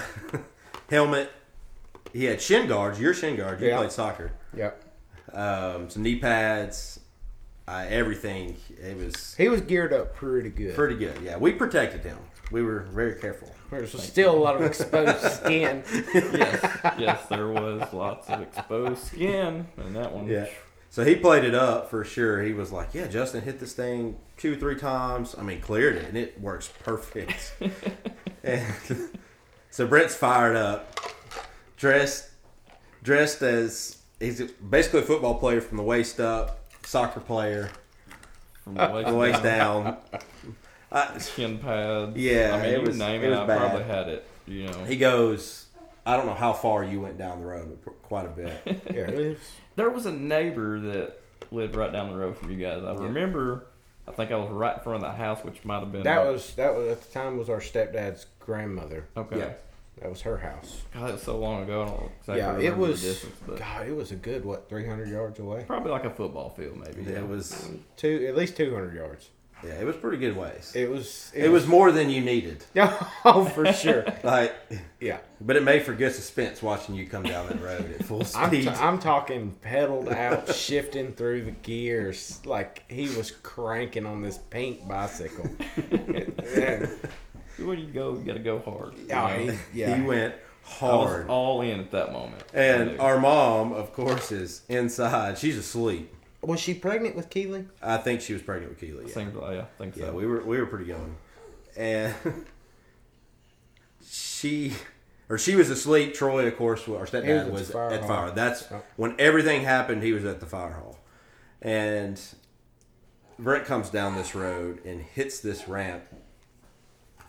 helmet. 0.89 1.31
He 2.13 2.25
had 2.25 2.41
shin 2.41 2.67
guards. 2.67 2.99
Your 2.99 3.13
shin 3.13 3.35
guards. 3.35 3.61
You 3.61 3.69
Yeah. 3.69 3.77
played 3.77 3.91
soccer. 3.91 4.31
Yep. 4.55 4.81
Um, 5.33 5.89
some 5.89 6.03
knee 6.03 6.17
pads. 6.19 6.99
Uh, 7.67 7.83
everything. 7.89 8.55
It 8.79 8.95
was 8.95 9.33
He 9.35 9.49
was 9.49 9.61
geared 9.61 9.91
up 9.91 10.15
pretty 10.15 10.49
good. 10.51 10.75
pretty 10.75 10.95
good. 10.95 11.19
Yeah, 11.23 11.37
we 11.37 11.51
protected 11.51 12.01
him. 12.03 12.17
We 12.51 12.61
were 12.61 12.81
very 12.81 13.15
careful. 13.15 13.51
There's 13.71 13.99
still 14.03 14.35
a 14.35 14.37
lot 14.37 14.55
of 14.55 14.61
exposed 14.61 15.19
skin. 15.43 15.83
yes, 16.13 16.79
yes, 16.99 17.25
there 17.27 17.47
was 17.47 17.91
lots 17.91 18.29
of 18.29 18.41
exposed 18.43 18.99
skin, 19.03 19.67
and 19.77 19.95
that 19.95 20.11
one. 20.13 20.27
Yeah. 20.27 20.45
So 20.91 21.03
he 21.03 21.15
played 21.15 21.43
it 21.43 21.55
up 21.55 21.89
for 21.89 22.03
sure. 22.05 22.43
He 22.43 22.53
was 22.53 22.71
like, 22.71 22.89
"Yeah, 22.93 23.07
Justin 23.07 23.41
hit 23.41 23.59
this 23.59 23.73
thing 23.73 24.17
two, 24.37 24.55
three 24.57 24.75
times. 24.75 25.35
I 25.37 25.41
mean, 25.41 25.59
cleared 25.59 25.95
it, 25.95 26.05
and 26.07 26.15
it 26.15 26.39
works 26.39 26.69
perfect." 26.83 27.53
and 28.43 28.63
so 29.75 29.86
Brent's 29.86 30.15
fired 30.15 30.55
up, 30.55 31.00
dressed, 31.75 32.29
dressed 33.03 33.41
as 33.41 33.98
he's 34.22 34.41
basically 34.41 35.01
a 35.01 35.03
football 35.03 35.36
player 35.38 35.60
from 35.60 35.75
the 35.77 35.84
waist 35.84 36.20
up, 36.22 36.60
soccer 36.86 37.20
player 37.20 37.70
from 38.63 38.75
the 38.75 38.88
waist, 38.89 39.08
the 39.10 39.15
waist 39.15 39.44
down, 39.44 39.84
down. 39.84 39.98
Uh, 40.91 41.17
Skin 41.20 41.58
pads. 41.58 42.15
Yeah, 42.15 42.55
I 42.58 42.62
mean, 42.62 42.74
it 42.75 42.79
you 42.79 42.88
was- 42.88 42.98
name 42.98 43.22
it 43.22 43.25
it. 43.27 43.29
was 43.32 43.39
I 43.39 43.48
bad. 43.48 43.58
probably 43.60 43.84
had 43.84 44.08
it. 44.08 44.25
You 44.48 44.67
know, 44.67 44.86
he 44.86 44.96
goes, 44.96 45.65
I 46.05 46.15
don't 46.15 46.25
know 46.25 46.34
how 46.36 46.53
far 46.53 46.86
you 46.86 47.01
went 47.01 47.17
down 47.17 47.41
the 47.41 47.46
road, 47.46 47.79
but 47.84 48.01
quite 48.03 48.25
a 48.25 48.29
bit. 48.29 48.53
Yeah, 48.94 49.01
it 49.10 49.15
was- 49.32 49.38
There 49.75 49.89
was 49.89 50.05
a 50.05 50.13
neighbor 50.13 50.79
that 50.79 51.20
lived 51.51 51.75
right 51.75 51.91
down 51.91 52.12
the 52.12 52.15
road 52.15 52.38
from 52.38 52.50
you 52.50 52.58
guys. 52.65 52.82
I 52.82 52.94
remember. 52.94 53.65
I 54.07 54.12
think 54.12 54.31
I 54.31 54.35
was 54.35 54.50
right 54.51 54.77
in 54.77 54.83
front 54.83 55.03
of 55.03 55.09
the 55.09 55.17
house, 55.17 55.43
which 55.43 55.63
might 55.65 55.79
have 55.79 55.91
been 55.91 56.03
that 56.03 56.25
was 56.25 56.53
that 56.55 56.75
was 56.75 56.91
at 56.91 57.01
the 57.01 57.12
time 57.12 57.38
was 57.38 57.50
our 57.50 57.59
stepdad's 57.59 58.27
grandmother. 58.39 59.07
okay. 59.17 59.39
Yeah. 59.39 59.53
That 60.01 60.09
was 60.09 60.21
her 60.21 60.38
house. 60.38 60.81
God, 60.93 61.07
that 61.07 61.13
was 61.13 61.24
so 61.24 61.38
long 61.38 61.63
ago. 61.63 61.83
I 61.83 61.85
don't 61.85 62.12
exactly 62.19 62.65
yeah, 62.65 62.71
it 62.71 62.77
was. 62.77 63.01
distance, 63.01 63.35
God, 63.57 63.88
it 63.88 63.95
was 63.95 64.12
a 64.12 64.17
good 64.17 64.43
what, 64.43 64.67
three 64.67 64.85
hundred 64.85 65.07
yards 65.07 65.39
away. 65.39 65.63
probably 65.65 65.91
like 65.91 66.03
a 66.03 66.09
football 66.09 66.50
field, 66.50 66.77
maybe. 66.77 67.09
Yeah, 67.09 67.19
it 67.19 67.27
was. 67.27 67.69
Two, 67.95 68.25
at 68.27 68.35
least 68.35 68.57
two 68.57 68.74
hundred 68.74 68.93
yards. 68.93 69.29
Yeah, 69.65 69.74
it 69.81 69.86
was 69.86 69.95
pretty 69.95 70.17
good 70.17 70.36
ways. 70.38 70.72
It 70.75 70.89
was. 70.89 71.31
It 71.34 71.50
was 71.50 71.65
more 71.65 71.91
than 71.91 72.10
you 72.10 72.22
needed. 72.22 72.63
oh, 73.25 73.45
for 73.45 73.72
sure. 73.74 74.05
Like, 74.24 74.53
Yeah, 75.00 75.17
but 75.41 75.55
it 75.55 75.63
made 75.63 75.84
for 75.84 75.93
good 75.93 76.13
suspense 76.13 76.62
watching 76.62 76.95
you 76.95 77.07
come 77.07 77.24
down 77.24 77.48
that 77.48 77.62
road 77.62 77.95
at 78.00 78.05
full 78.05 78.24
I'm, 78.36 78.51
t- 78.51 78.62
speed. 78.63 78.67
I'm 78.69 79.00
talking 79.00 79.51
pedaled 79.62 80.10
out, 80.10 80.53
shifting 80.53 81.13
through 81.13 81.45
the 81.45 81.51
gears 81.51 82.41
like 82.45 82.84
he 82.91 83.03
was 83.15 83.31
cranking 83.31 84.05
on 84.05 84.22
this 84.22 84.38
pink 84.38 84.88
bicycle. 84.88 85.50
And- 86.55 86.89
When 87.57 87.79
you 87.79 87.88
go, 87.88 88.13
you 88.15 88.24
got 88.25 88.34
to 88.34 88.39
go 88.39 88.60
hard. 88.60 88.95
you 88.98 89.07
oh, 89.13 89.27
he- 89.27 89.79
yeah, 89.79 89.95
He 89.95 90.01
went 90.03 90.34
I 90.81 90.84
was 90.95 91.10
hard. 91.10 91.29
all 91.29 91.62
in 91.62 91.79
at 91.79 91.91
that 91.91 92.12
moment. 92.12 92.43
And 92.53 93.00
our 93.00 93.19
mom, 93.19 93.72
of 93.72 93.93
course, 93.93 94.31
is 94.31 94.62
inside. 94.67 95.38
She's 95.38 95.57
asleep. 95.57 96.12
Was 96.47 96.59
she 96.59 96.73
pregnant 96.73 97.15
with 97.15 97.29
Keely? 97.29 97.65
I 97.81 97.97
think 97.97 98.21
she 98.21 98.33
was 98.33 98.41
pregnant 98.41 98.71
with 98.71 98.79
Keely. 98.79 99.05
Yeah, 99.07 99.13
Seems 99.13 99.35
like, 99.35 99.55
yeah, 99.55 99.61
I 99.61 99.65
think 99.77 99.95
so. 99.95 100.05
yeah 100.05 100.11
we 100.11 100.25
were 100.25 100.43
we 100.43 100.57
were 100.59 100.65
pretty 100.65 100.85
young, 100.85 101.15
and 101.77 102.13
she 104.07 104.73
or 105.29 105.37
she 105.37 105.55
was 105.55 105.69
asleep. 105.69 106.13
Troy, 106.13 106.45
of 106.47 106.57
course, 106.57 106.81
our 106.81 106.85
He 106.85 106.91
was 106.99 107.09
stepdad 107.09 107.39
at 107.39 107.45
the 107.47 107.51
was 107.51 107.71
fire 107.71 107.89
at 107.91 107.99
hall. 108.01 108.07
fire. 108.09 108.31
That's 108.31 108.71
Oh. 108.71 108.81
when 108.95 109.15
everything 109.19 109.63
happened. 109.63 110.03
He 110.03 110.13
was 110.13 110.25
at 110.25 110.39
the 110.39 110.45
fire 110.45 110.73
hall, 110.73 110.99
and 111.61 112.21
Brent 113.39 113.65
comes 113.65 113.89
down 113.89 114.15
this 114.15 114.35
road 114.35 114.79
and 114.85 115.01
hits 115.01 115.39
this 115.39 115.67
ramp 115.67 116.03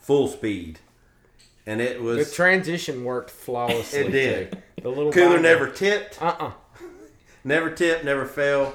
full 0.01 0.29
speed, 0.29 0.79
and 1.67 1.81
it 1.81 2.03
was 2.03 2.29
The 2.29 2.35
transition 2.35 3.05
worked 3.05 3.31
flawlessly. 3.31 4.01
It 4.01 4.11
did. 4.11 4.53
Too. 4.53 4.59
The 4.83 4.89
little 4.91 5.13
Cooler 5.13 5.27
binder- 5.37 5.43
never 5.43 5.69
tipped. 5.71 6.21
Uh-uh. 6.23 6.53
Never 7.43 7.71
tipped, 7.71 8.05
never 8.05 8.27
fell. 8.27 8.75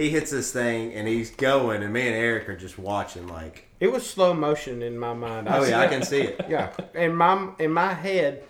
He 0.00 0.08
hits 0.10 0.30
this 0.30 0.50
thing 0.50 0.94
and 0.94 1.06
he's 1.06 1.30
going, 1.30 1.82
and 1.82 1.92
me 1.92 2.06
and 2.06 2.16
Eric 2.16 2.48
are 2.48 2.56
just 2.56 2.78
watching. 2.78 3.26
Like, 3.28 3.68
It 3.80 3.92
was 3.92 4.08
slow 4.08 4.32
motion 4.32 4.80
in 4.82 4.98
my 4.98 5.12
mind. 5.12 5.46
oh 5.50 5.62
yeah, 5.64 5.78
I 5.80 5.88
can 5.88 6.02
see 6.02 6.22
it. 6.22 6.40
Yeah, 6.48 6.70
in 6.94 7.14
my 7.14 7.50
in 7.58 7.70
my 7.72 7.92
head, 7.92 8.42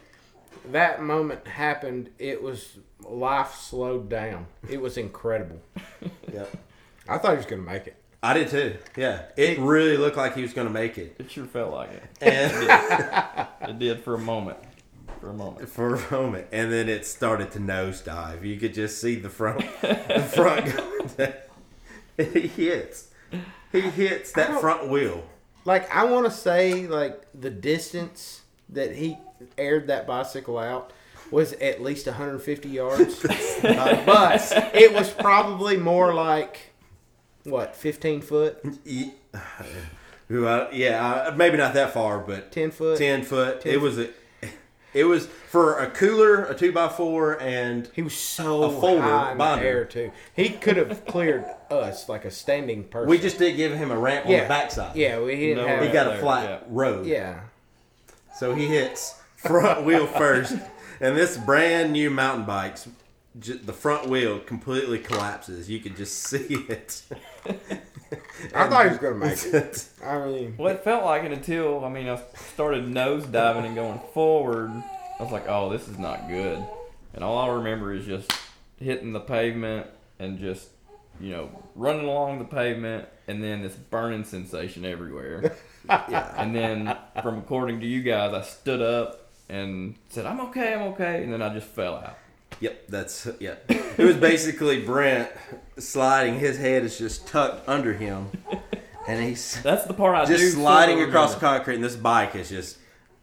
that 0.70 1.02
moment 1.02 1.46
happened. 1.48 2.10
It 2.18 2.40
was 2.42 2.78
life 3.02 3.54
slowed 3.54 4.08
down. 4.08 4.46
It 4.68 4.80
was 4.80 4.96
incredible. 4.96 5.60
Yep. 6.32 6.56
I 7.08 7.18
thought 7.18 7.32
he 7.32 7.36
was 7.38 7.46
gonna 7.46 7.62
make 7.62 7.88
it. 7.88 7.96
I 8.22 8.34
did 8.34 8.48
too. 8.48 8.76
Yeah, 8.96 9.22
it 9.36 9.58
really 9.58 9.96
looked 9.96 10.16
like 10.16 10.36
he 10.36 10.42
was 10.42 10.52
going 10.52 10.66
to 10.68 10.72
make 10.72 10.98
it, 10.98 11.16
It 11.18 11.30
sure 11.30 11.46
felt 11.46 11.72
like 11.72 11.90
it. 11.90 12.02
and 12.20 13.48
It 13.70 13.78
did 13.78 14.04
for 14.04 14.14
a 14.14 14.18
moment. 14.18 14.58
For 15.20 15.30
a 15.30 15.32
moment. 15.34 15.68
for 15.68 15.94
a 15.96 16.10
moment, 16.10 16.46
and 16.52 16.72
then 16.72 16.88
it 16.88 17.04
started 17.06 17.50
to 17.52 17.58
nosedive. 17.58 18.44
You 18.44 18.58
could 18.58 18.72
just 18.74 19.00
see 19.00 19.16
the 19.16 19.28
front, 19.28 19.60
the 19.82 20.28
front 20.34 20.76
going. 20.76 21.08
down. 21.16 21.32
He 22.16 22.46
hits, 22.48 23.08
he 23.72 23.80
hits 23.80 24.32
that 24.32 24.60
front 24.60 24.88
wheel. 24.88 25.24
Like 25.64 25.94
I 25.94 26.04
want 26.04 26.26
to 26.26 26.30
say, 26.30 26.86
like 26.86 27.22
the 27.38 27.50
distance 27.50 28.42
that 28.70 28.94
he 28.96 29.16
aired 29.58 29.86
that 29.88 30.06
bicycle 30.06 30.58
out 30.58 30.92
was 31.30 31.52
at 31.54 31.80
least 31.82 32.06
150 32.06 32.68
yards, 32.68 33.24
Uh, 33.64 34.02
but 34.06 34.52
it 34.74 34.92
was 34.92 35.10
probably 35.10 35.76
more 35.76 36.12
like 36.14 36.72
what 37.44 37.74
15 37.76 38.20
foot, 38.22 38.58
Ye- 38.84 39.14
Well, 40.28 40.68
yeah, 40.72 41.04
uh, 41.28 41.34
maybe 41.36 41.56
not 41.56 41.74
that 41.74 41.92
far, 41.92 42.20
but 42.20 42.52
10 42.52 42.70
foot. 42.70 42.98
ten 42.98 43.22
foot. 43.24 43.62
10 43.62 43.72
It 43.74 43.80
was 43.80 43.98
a, 43.98 44.10
it 44.92 45.04
was 45.04 45.26
for 45.26 45.78
a 45.78 45.88
cooler, 45.90 46.44
a 46.44 46.54
two 46.54 46.72
by 46.72 46.88
four, 46.88 47.40
and 47.40 47.88
He 47.94 48.02
was 48.02 48.14
so 48.14 48.64
A 48.64 48.70
folder 48.80 49.02
high 49.02 49.32
in 49.32 49.38
the 49.38 49.44
air 49.62 49.84
too. 49.84 50.10
He 50.34 50.50
could 50.50 50.76
have 50.76 51.04
cleared 51.06 51.44
us 51.70 52.08
like 52.08 52.24
a 52.24 52.30
standing 52.30 52.84
person. 52.84 53.08
we 53.08 53.18
just 53.18 53.38
did 53.38 53.56
give 53.56 53.72
him 53.72 53.90
a 53.90 53.98
ramp 53.98 54.26
on 54.26 54.32
yeah 54.32 54.42
the 54.44 54.48
backside. 54.48 54.96
Yeah, 54.96 55.20
we 55.20 55.36
he 55.36 55.46
didn't 55.48 55.64
No 55.64 55.68
have. 55.68 55.78
he 55.80 55.86
ramp. 55.86 55.92
got 55.94 56.16
a 56.16 56.18
flat 56.18 56.44
yeah. 56.50 56.58
road. 56.68 57.06
yeah, 57.06 57.40
So 58.36 58.54
he 58.54 58.66
hits 58.66 59.14
front 59.36 59.84
wheel 59.84 60.06
first, 60.06 60.56
and 61.00 61.16
this 61.16 61.36
brand 61.36 61.92
new 61.92 62.10
mountain 62.10 62.44
bike's 62.44 62.88
ju- 63.38 63.58
the 63.64 63.72
front 63.72 64.08
wheel 64.08 64.38
completely 64.40 64.98
collapses. 64.98 65.70
You 65.70 65.78
could 65.80 65.96
just 65.96 66.14
see 66.24 66.66
it. 66.68 67.02
I 68.54 68.68
thought 68.68 68.84
he 68.84 68.90
was 68.90 68.98
gonna 68.98 69.14
make 69.14 69.44
it. 69.44 69.84
I 70.04 70.26
mean, 70.26 70.54
Well, 70.58 70.74
it 70.74 70.82
felt 70.82 71.04
like 71.04 71.24
it 71.24 71.32
until 71.32 71.84
I 71.84 71.88
mean 71.88 72.08
I 72.08 72.20
started 72.52 72.88
nose 72.88 73.26
diving 73.26 73.66
and 73.66 73.74
going 73.74 74.00
forward. 74.12 74.70
I 75.18 75.22
was 75.22 75.32
like, 75.32 75.48
oh, 75.48 75.68
this 75.70 75.86
is 75.88 75.98
not 75.98 76.28
good. 76.28 76.64
And 77.14 77.22
all 77.22 77.38
I 77.38 77.48
remember 77.54 77.92
is 77.92 78.06
just 78.06 78.32
hitting 78.78 79.12
the 79.12 79.20
pavement 79.20 79.86
and 80.18 80.38
just 80.38 80.68
you 81.20 81.32
know 81.32 81.50
running 81.74 82.06
along 82.06 82.38
the 82.38 82.44
pavement, 82.44 83.06
and 83.28 83.42
then 83.42 83.62
this 83.62 83.74
burning 83.74 84.24
sensation 84.24 84.84
everywhere. 84.84 85.56
yeah. 85.88 86.34
And 86.36 86.54
then, 86.54 86.96
from 87.22 87.38
according 87.38 87.80
to 87.80 87.86
you 87.86 88.02
guys, 88.02 88.32
I 88.32 88.42
stood 88.42 88.80
up 88.80 89.30
and 89.48 89.96
said, 90.08 90.26
"I'm 90.26 90.40
okay, 90.48 90.74
I'm 90.74 90.82
okay," 90.92 91.22
and 91.22 91.32
then 91.32 91.42
I 91.42 91.52
just 91.52 91.66
fell 91.66 91.96
out. 91.96 92.16
Yep, 92.60 92.84
that's 92.88 93.28
yeah. 93.40 93.54
It 93.68 94.04
was 94.04 94.16
basically 94.16 94.84
Brent 94.84 95.30
sliding. 95.78 96.38
His 96.38 96.58
head 96.58 96.84
is 96.84 96.98
just 96.98 97.26
tucked 97.26 97.68
under 97.68 97.94
him, 97.94 98.28
and 99.08 99.22
he's 99.24 99.60
That's 99.62 99.86
the 99.86 99.94
part 99.94 100.14
I 100.14 100.24
do 100.26 100.36
just 100.36 100.54
sliding 100.54 100.96
sorta 100.98 101.10
across 101.10 101.34
the 101.34 101.40
concrete, 101.40 101.76
and 101.76 101.84
this 101.84 101.96
bike 101.96 102.34
is 102.34 102.50
just 102.50 102.76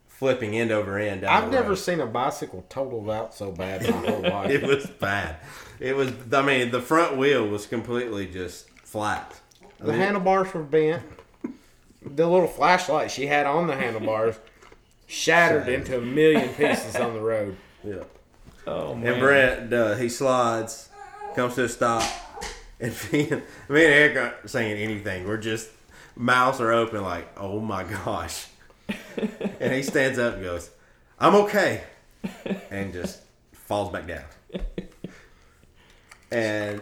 flipping 0.07 0.57
end 0.57 0.71
over 0.71 0.97
end. 0.97 1.21
Down 1.21 1.43
I've 1.43 1.51
never 1.51 1.69
road. 1.69 1.77
seen 1.77 1.99
a 1.99 2.07
bicycle 2.07 2.65
totaled 2.69 3.09
out 3.11 3.35
so 3.35 3.51
bad 3.51 3.83
in 3.85 3.91
my 4.01 4.09
whole 4.09 4.21
life. 4.31 4.49
It 4.49 4.63
was 4.63 4.87
bad. 4.87 5.37
It 5.79 5.95
was. 5.95 6.11
I 6.33 6.41
mean, 6.41 6.71
the 6.71 6.81
front 6.81 7.15
wheel 7.17 7.47
was 7.47 7.67
completely 7.67 8.25
just 8.25 8.69
flat. 8.83 9.39
I 9.79 9.85
the 9.85 9.91
mean, 9.91 10.01
handlebars 10.01 10.51
were 10.53 10.63
bent. 10.63 11.03
The 12.03 12.25
little 12.27 12.47
flashlight 12.47 13.11
she 13.11 13.27
had 13.27 13.45
on 13.45 13.67
the 13.67 13.75
handlebars 13.75 14.39
shattered 15.05 15.65
Shattered. 15.67 15.73
into 15.73 15.97
a 15.97 16.01
million 16.01 16.49
pieces 16.55 16.95
on 16.95 17.13
the 17.13 17.21
road. 17.21 17.55
Yeah. 17.83 18.03
Oh 18.67 18.93
man! 18.95 19.13
And 19.13 19.21
Brent, 19.21 19.73
uh, 19.73 19.95
he 19.95 20.09
slides, 20.09 20.89
comes 21.35 21.55
to 21.55 21.63
a 21.63 21.69
stop, 21.69 22.03
and 22.79 22.93
me 23.13 23.29
and, 23.31 23.41
me 23.69 23.85
and 23.85 23.93
Eric 23.93 24.17
aren't 24.17 24.49
saying 24.49 24.77
anything. 24.77 25.25
We're 25.27 25.37
just 25.37 25.69
mouths 26.15 26.59
are 26.59 26.71
open, 26.73 27.01
like, 27.01 27.29
oh 27.39 27.59
my 27.61 27.83
gosh. 27.83 28.47
and 29.59 29.73
he 29.73 29.83
stands 29.83 30.19
up 30.19 30.35
and 30.35 30.43
goes, 30.43 30.69
"I'm 31.19 31.35
okay," 31.35 31.83
and 32.69 32.91
just 32.93 33.21
falls 33.53 33.91
back 33.91 34.07
down. 34.07 34.23
And 36.31 36.81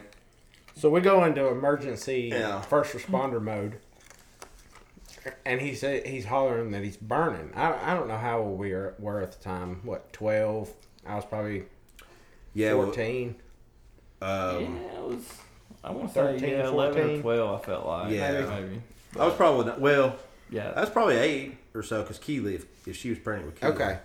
So 0.75 0.89
we 0.89 1.01
go 1.01 1.23
into 1.23 1.47
emergency 1.47 2.29
Yeah. 2.33 2.61
first 2.61 2.93
responder 2.93 3.41
mode, 3.41 3.77
and 5.45 5.61
he 5.61 5.75
said 5.75 6.05
he's 6.05 6.25
hollering 6.25 6.71
that 6.71 6.83
he's 6.83 6.97
burning. 6.97 7.51
I, 7.55 7.91
I 7.91 7.93
don't 7.93 8.07
know 8.07 8.17
how 8.17 8.39
old 8.39 8.59
we 8.59 8.73
were, 8.73 8.95
were 8.99 9.21
at 9.21 9.31
the 9.33 9.43
time. 9.43 9.81
What 9.83 10.11
twelve? 10.13 10.71
I 11.07 11.15
was 11.15 11.25
probably 11.25 11.63
yeah, 12.55 12.74
well, 12.74 12.88
fourteen. 12.88 13.35
yeah, 14.21 14.27
um, 14.27 14.77
it 14.77 15.01
was. 15.03 15.33
I 15.83 15.91
want 15.91 16.07
to 16.07 16.13
say 16.15 16.21
13, 16.39 16.50
yeah, 16.50 16.67
eleven 16.67 16.93
14. 16.93 17.19
or 17.19 17.21
twelve. 17.21 17.62
I 17.62 17.65
felt 17.65 17.85
like 17.85 18.12
Yeah. 18.12 18.31
maybe. 18.50 18.81
I 19.19 19.25
was 19.25 19.35
probably 19.35 19.65
not, 19.67 19.79
well. 19.79 20.15
Yeah, 20.50 20.74
I 20.75 20.81
was 20.81 20.89
probably 20.89 21.17
eight 21.17 21.57
or 21.75 21.83
so 21.83 22.01
because 22.01 22.17
Keely, 22.17 22.55
if, 22.55 22.65
if 22.88 22.95
she 22.97 23.09
was 23.09 23.19
pregnant 23.19 23.51
with 23.51 23.62
Keely, 23.62 23.74
Okay. 23.74 24.00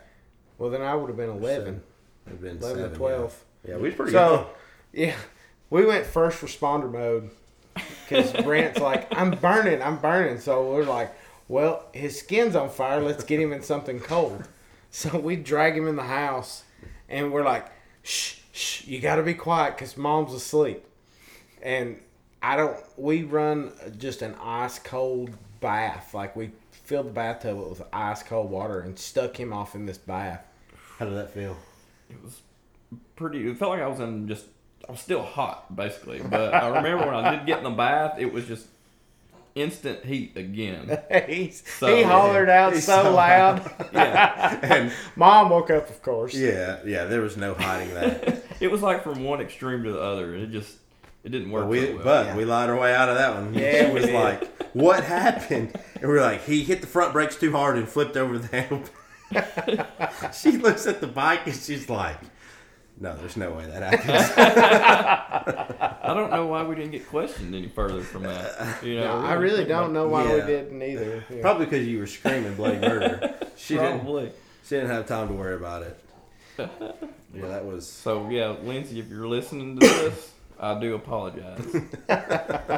Well, 0.59 0.69
then 0.69 0.83
I 0.83 0.95
would 0.95 1.09
have 1.09 1.17
been 1.17 1.31
eleven. 1.31 1.81
it'd 2.27 2.41
been 2.43 2.59
11 2.59 2.77
seven, 2.77 2.91
to 2.91 2.97
twelve. 2.97 3.45
Yeah, 3.65 3.71
yeah 3.73 3.77
we 3.79 3.83
was 3.89 3.95
pretty 3.95 4.13
young. 4.13 4.39
So, 4.45 4.51
yeah, 4.93 5.17
we 5.71 5.87
went 5.87 6.05
first 6.05 6.41
responder 6.43 6.91
mode 6.93 7.31
because 8.09 8.33
Brent's 8.45 8.79
like, 8.81 9.07
I'm 9.17 9.31
burning, 9.31 9.81
I'm 9.83 9.97
burning. 9.99 10.39
So 10.41 10.71
we're 10.71 10.85
like, 10.85 11.15
well, 11.49 11.87
his 11.95 12.19
skin's 12.19 12.55
on 12.57 12.69
fire. 12.69 13.01
Let's 13.01 13.25
get 13.25 13.41
him 13.41 13.53
in 13.55 13.63
something 13.63 14.01
cold. 14.01 14.45
So 14.91 15.17
we 15.19 15.37
drag 15.37 15.77
him 15.79 15.87
in 15.87 15.95
the 15.97 16.03
house 16.03 16.65
and 17.09 17.33
we're 17.33 17.45
like, 17.45 17.67
shh, 18.03 18.40
shh, 18.61 18.87
you 18.87 19.01
got 19.01 19.17
to 19.17 19.23
be 19.23 19.35
quiet 19.35 19.77
because 19.77 19.97
mom's 19.97 20.35
asleep. 20.35 20.85
And 21.63 21.99
I 22.43 22.57
don't, 22.57 22.77
we 22.97 23.23
run 23.23 23.73
just 23.99 24.23
an 24.23 24.35
ice 24.43 24.79
cold 24.79 25.31
bath. 25.61 26.15
Like 26.15 26.37
we 26.37 26.51
filled 26.71 27.07
the 27.07 27.11
bathtub 27.13 27.57
with 27.59 27.83
ice 27.93 28.23
cold 28.23 28.51
water 28.51 28.81
and 28.81 28.99
stuck 28.99 29.39
him 29.39 29.53
off 29.53 29.75
in 29.75 29.87
this 29.87 29.99
bath. 29.99 30.43
How 30.99 31.05
did 31.07 31.15
that 31.17 31.31
feel? 31.31 31.57
it 32.11 32.17
was 32.23 32.41
pretty. 33.17 33.49
It 33.49 33.57
felt 33.57 33.71
like 33.73 33.83
I 33.83 33.87
was 33.87 34.01
in 34.01 34.29
just. 34.29 34.47
I 34.89 34.93
was 34.93 35.01
still 35.01 35.23
hot, 35.23 35.75
basically. 35.77 36.21
But 36.21 36.53
I 36.55 36.69
remember 36.69 37.07
when 37.07 37.15
I 37.15 37.37
did 37.37 37.47
get 37.47 37.59
in 37.59 37.65
the 37.65 37.71
bath, 37.71 38.17
it 38.19 38.33
was 38.33 38.47
just 38.47 38.67
instant 39.55 40.05
heat 40.05 40.33
again. 40.37 40.99
He's, 41.29 41.63
So- 41.79 41.95
he 41.95 42.03
hollered 42.03 42.49
out 42.49 42.73
He's 42.73 42.87
so 42.87 43.03
so 43.05 43.15
loud. 43.15 43.71
Yeah, 43.93 44.59
And 44.63 44.93
Mom 45.17 45.51
woke 45.51 45.71
up, 45.71 45.89
of 45.91 46.03
course. 46.03 46.35
yeah, 46.35 46.79
yeah, 46.85 47.05
there 47.05 47.21
was 47.21 47.37
no 47.37 47.55
hiding 47.55 47.95
that. 47.95 48.43
it 48.61 48.71
was 48.71 48.83
like 48.83 49.03
from 49.03 49.25
one 49.25 49.41
extreme 49.41 49.83
to 49.85 49.93
the 49.93 50.01
other. 50.01 50.35
It 50.35 50.51
just 50.51 50.77
it 51.25 51.31
didn't 51.33 51.51
work. 51.51 51.65
But 51.65 51.69
we, 51.71 51.87
so 51.87 51.95
well. 51.97 52.05
but 52.05 52.27
Yeah. 52.27 52.37
we 52.37 52.45
lied 52.45 52.71
our 52.71 52.77
way 52.79 52.95
out 52.95 53.09
of 53.09 53.17
that 53.17 53.35
one. 53.35 53.55
Yeah, 53.55 53.87
she 53.89 53.93
was 53.93 54.05
did. 54.07 54.15
like, 54.15 54.73
"What 54.75 55.05
happened?" 55.05 55.75
And 56.01 56.11
we 56.11 56.17
are 56.19 56.23
like, 56.23 56.45
"He 56.45 56.63
hit 56.63 56.81
the 56.81 56.87
front 56.87 57.13
brakes 57.13 57.37
too 57.37 57.53
hard 57.53 57.77
and 57.79 57.89
flipped 57.89 58.17
over 58.17 58.39
the 58.39 58.49
handle." 58.49 58.83
she 60.33 60.53
looks 60.53 60.87
at 60.87 61.01
the 61.01 61.07
bike 61.07 61.47
and 61.47 61.55
she's 61.55 61.89
like, 61.89 62.19
"No, 62.99 63.15
there's 63.17 63.37
no 63.37 63.51
way 63.53 63.65
that 63.67 63.83
happens." 63.83 64.33
I 66.03 66.15
don't 66.15 66.31
know 66.31 66.47
why 66.47 66.63
we 66.65 66.75
didn't 66.75 66.91
get 66.93 67.07
questioned 67.09 67.55
any 67.55 67.69
further 67.69 68.01
from 68.03 68.25
that. 68.25 68.83
You 68.83 68.97
know, 68.97 69.21
No, 69.21 69.27
I 69.27 69.35
really 69.35 69.65
don't 69.65 69.93
know 69.93 70.09
why 70.09 70.25
we 70.25 70.41
didn't 70.41 70.83
either. 70.83 71.25
Yeah. 71.31 71.41
Probably 71.43 71.67
because 71.67 71.87
you 71.87 71.99
were 71.99 72.07
screaming 72.07 72.55
bloody 72.57 72.79
murder. 72.79 73.35
She 73.57 73.75
didn't. 73.77 74.33
She 74.65 74.75
didn't 74.77 74.91
have 74.91 75.07
time 75.07 75.29
to 75.29 75.35
worry 75.35 75.55
about 75.55 75.83
it. 75.83 75.99
Yeah, 77.35 77.47
that 77.49 77.65
was. 77.65 77.87
So 77.89 78.29
yeah, 78.31 78.55
Lindsay, 78.63 78.99
if 79.01 79.09
you're 79.09 79.29
listening 79.29 79.79
to 79.79 79.87
this, 79.87 80.33
I 80.61 80.79
do 80.81 80.95
apologize. 80.95 81.65
I 82.09 82.15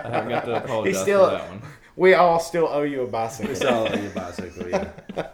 haven't 0.09 0.29
got 0.31 0.45
to 0.47 0.65
apologize 0.65 1.01
still- 1.03 1.25
for 1.29 1.37
that 1.37 1.49
one. 1.49 1.63
We 1.95 2.15
all 2.15 2.41
still 2.41 2.69
owe 2.69 2.83
you 2.85 3.03
a 3.03 3.07
bicycle. 3.07 3.51
It's 3.53 3.63
all 3.65 3.87
on 3.87 4.03
your 4.03 4.11
bicycle. 4.13 4.67
Yeah, 4.71 4.93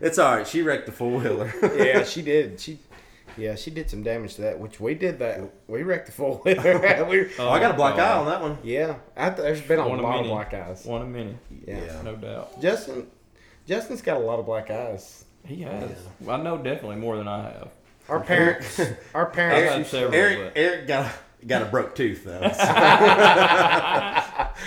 it's 0.00 0.18
all 0.18 0.34
right. 0.36 0.46
She 0.46 0.60
wrecked 0.62 0.86
the 0.86 0.92
four 0.92 1.20
wheeler. 1.20 1.52
yeah, 1.76 2.02
she 2.12 2.22
did. 2.22 2.58
She, 2.58 2.80
yeah, 3.36 3.54
she 3.54 3.70
did 3.70 3.88
some 3.88 4.02
damage 4.02 4.34
to 4.34 4.42
that, 4.42 4.58
which 4.58 4.80
we 4.80 4.94
did 4.94 5.20
that. 5.20 5.40
We 5.68 5.84
wrecked 5.84 6.06
the 6.06 6.12
four 6.12 6.38
wheeler. 6.38 7.06
we, 7.08 7.30
Oh, 7.38 7.48
I 7.50 7.60
got 7.60 7.70
a 7.70 7.74
black 7.74 7.94
oh. 7.98 8.02
eye 8.02 8.12
on 8.18 8.26
that 8.26 8.42
one. 8.42 8.58
yeah, 8.64 8.96
I 9.16 9.28
th- 9.30 9.38
there's 9.42 9.60
been 9.60 9.78
a 9.78 9.88
One 9.88 10.00
a 10.00 10.02
lot 10.02 10.14
of 10.16 10.20
many. 10.22 10.28
black 10.34 10.52
eyes. 10.54 10.84
One 10.84 11.02
a 11.02 11.06
many, 11.06 11.36
Yeah. 11.68 11.84
Yeah. 11.84 12.02
no 12.02 12.16
doubt. 12.16 12.60
Justin, 12.60 13.06
Justin's 13.68 14.02
got 14.02 14.16
a 14.16 14.24
lot 14.24 14.40
of 14.40 14.44
black 14.46 14.70
eyes. 14.72 15.24
He 15.46 15.62
has. 15.62 15.88
I 16.28 16.36
know 16.38 16.58
definitely 16.58 16.96
more 16.96 17.16
than 17.16 17.28
I 17.28 17.42
have. 17.44 17.68
Our 18.08 18.20
parents, 18.20 18.80
our 19.14 19.26
parents, 19.26 19.70
had 19.70 19.78
used 19.78 19.90
to- 19.92 19.96
several. 19.96 20.14
Eric, 20.14 20.38
but- 20.38 20.52
Eric 20.60 20.86
got 20.88 21.12
got 21.46 21.62
a 21.62 21.64
broke 21.66 21.94
tooth 21.94 22.24
though. 22.24 22.40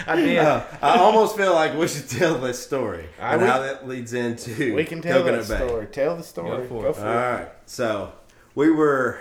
I 0.08 0.16
did. 0.16 0.38
Uh, 0.38 0.64
I 0.82 0.98
almost 1.00 1.36
feel 1.38 1.54
like 1.54 1.76
we 1.78 1.88
should 1.88 2.10
tell 2.10 2.38
this 2.38 2.62
story 2.64 3.08
I 3.20 3.34
and 3.34 3.42
would- 3.42 3.50
how 3.50 3.60
that 3.60 3.88
leads 3.88 4.14
into 4.14 4.76
we 4.76 4.84
can 4.86 5.02
tell 5.02 5.20
Coconut 5.22 5.48
that 5.48 5.60
Bay. 5.60 5.68
story. 5.68 5.86
Tell 5.88 6.16
the 6.18 6.24
story. 6.24 6.58
Go 6.64 6.68
for 6.68 6.82
Go 6.84 6.90
it. 6.90 6.96
for 6.96 7.06
All 7.06 7.12
it. 7.12 7.16
right. 7.16 7.48
So 7.66 8.14
we 8.56 8.70
were, 8.72 9.20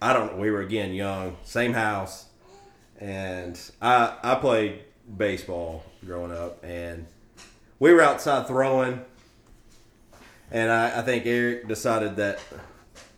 I 0.00 0.12
don't 0.12 0.32
know, 0.34 0.38
we 0.40 0.50
were 0.50 0.60
again 0.60 0.92
young, 0.92 1.36
same 1.44 1.72
house, 1.72 2.26
and 3.00 3.58
I 3.80 4.16
I 4.22 4.34
played 4.36 4.80
baseball 5.16 5.84
growing 6.04 6.32
up, 6.32 6.62
and 6.64 7.06
we 7.78 7.92
were 7.92 8.02
outside 8.02 8.46
throwing, 8.46 9.00
and 10.50 10.70
I, 10.70 10.98
I 10.98 11.02
think 11.02 11.26
Eric 11.26 11.68
decided 11.68 12.16
that 12.16 12.38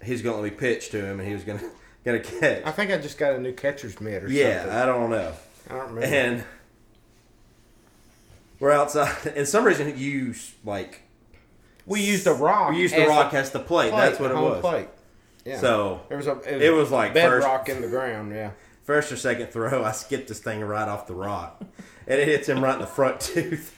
he's 0.03 0.23
going 0.23 0.43
to 0.43 0.51
be 0.51 0.55
pitched 0.55 0.93
to 0.93 1.05
him, 1.05 1.21
and 1.21 1.29
he 1.29 1.35
was 1.35 1.45
going 1.45 1.59
to 1.61 1.71
gonna 2.05 2.21
catch. 2.21 2.63
I 2.65 2.71
think 2.71 2.91
I 2.91 2.99
just 2.99 3.19
got 3.19 3.35
a 3.35 3.41
new 3.41 3.53
catcher's 3.53 4.01
mitt 4.01 4.25
or 4.25 4.29
yeah, 4.31 4.59
something. 4.61 4.73
Yeah, 4.77 4.83
I 4.83 4.87
don't 4.87 5.11
know. 5.11 5.33
I 5.71 5.73
don't 5.75 5.95
remember. 5.95 6.03
And 6.17 6.45
we're 8.61 8.73
outside, 8.73 9.33
and 9.37 9.47
some 9.49 9.65
reason 9.65 9.97
you 9.99 10.35
like 10.65 11.03
we 11.87 12.03
used 12.03 12.27
a 12.27 12.33
rock. 12.33 12.71
we 12.71 12.79
used 12.81 12.95
as 12.95 13.03
the 13.03 13.09
rock 13.09 13.35
as 13.35 13.51
the 13.51 13.59
plate. 13.59 13.91
plate, 13.91 14.01
That's 14.01 14.21
what 14.21 14.31
it 14.31 14.37
was. 14.37 14.61
Plate. 14.61 14.89
Yeah. 15.45 15.61
So 15.61 16.01
There 16.09 16.17
was 16.17 16.27
a 16.27 16.41
It 16.67 16.71
was 16.71 16.91
like 16.91 17.13
first- 17.13 17.43
bedrock 17.45 17.69
in 17.69 17.83
the 17.83 17.89
ground. 17.89 18.33
Yeah. 18.33 18.53
first 18.85 19.13
or 19.13 19.17
second 19.17 19.49
throw, 19.49 19.85
I 19.85 19.93
skipped 19.93 20.29
this 20.29 20.39
thing 20.41 20.61
right 20.63 20.89
off 20.89 21.07
the 21.07 21.15
rock, 21.15 21.63
and 22.07 22.21
it 22.21 22.29
hits 22.29 22.49
him 22.49 22.63
right 22.65 22.75
in 22.75 22.81
the 22.81 22.87
front 22.87 23.21
tooth. 23.21 23.77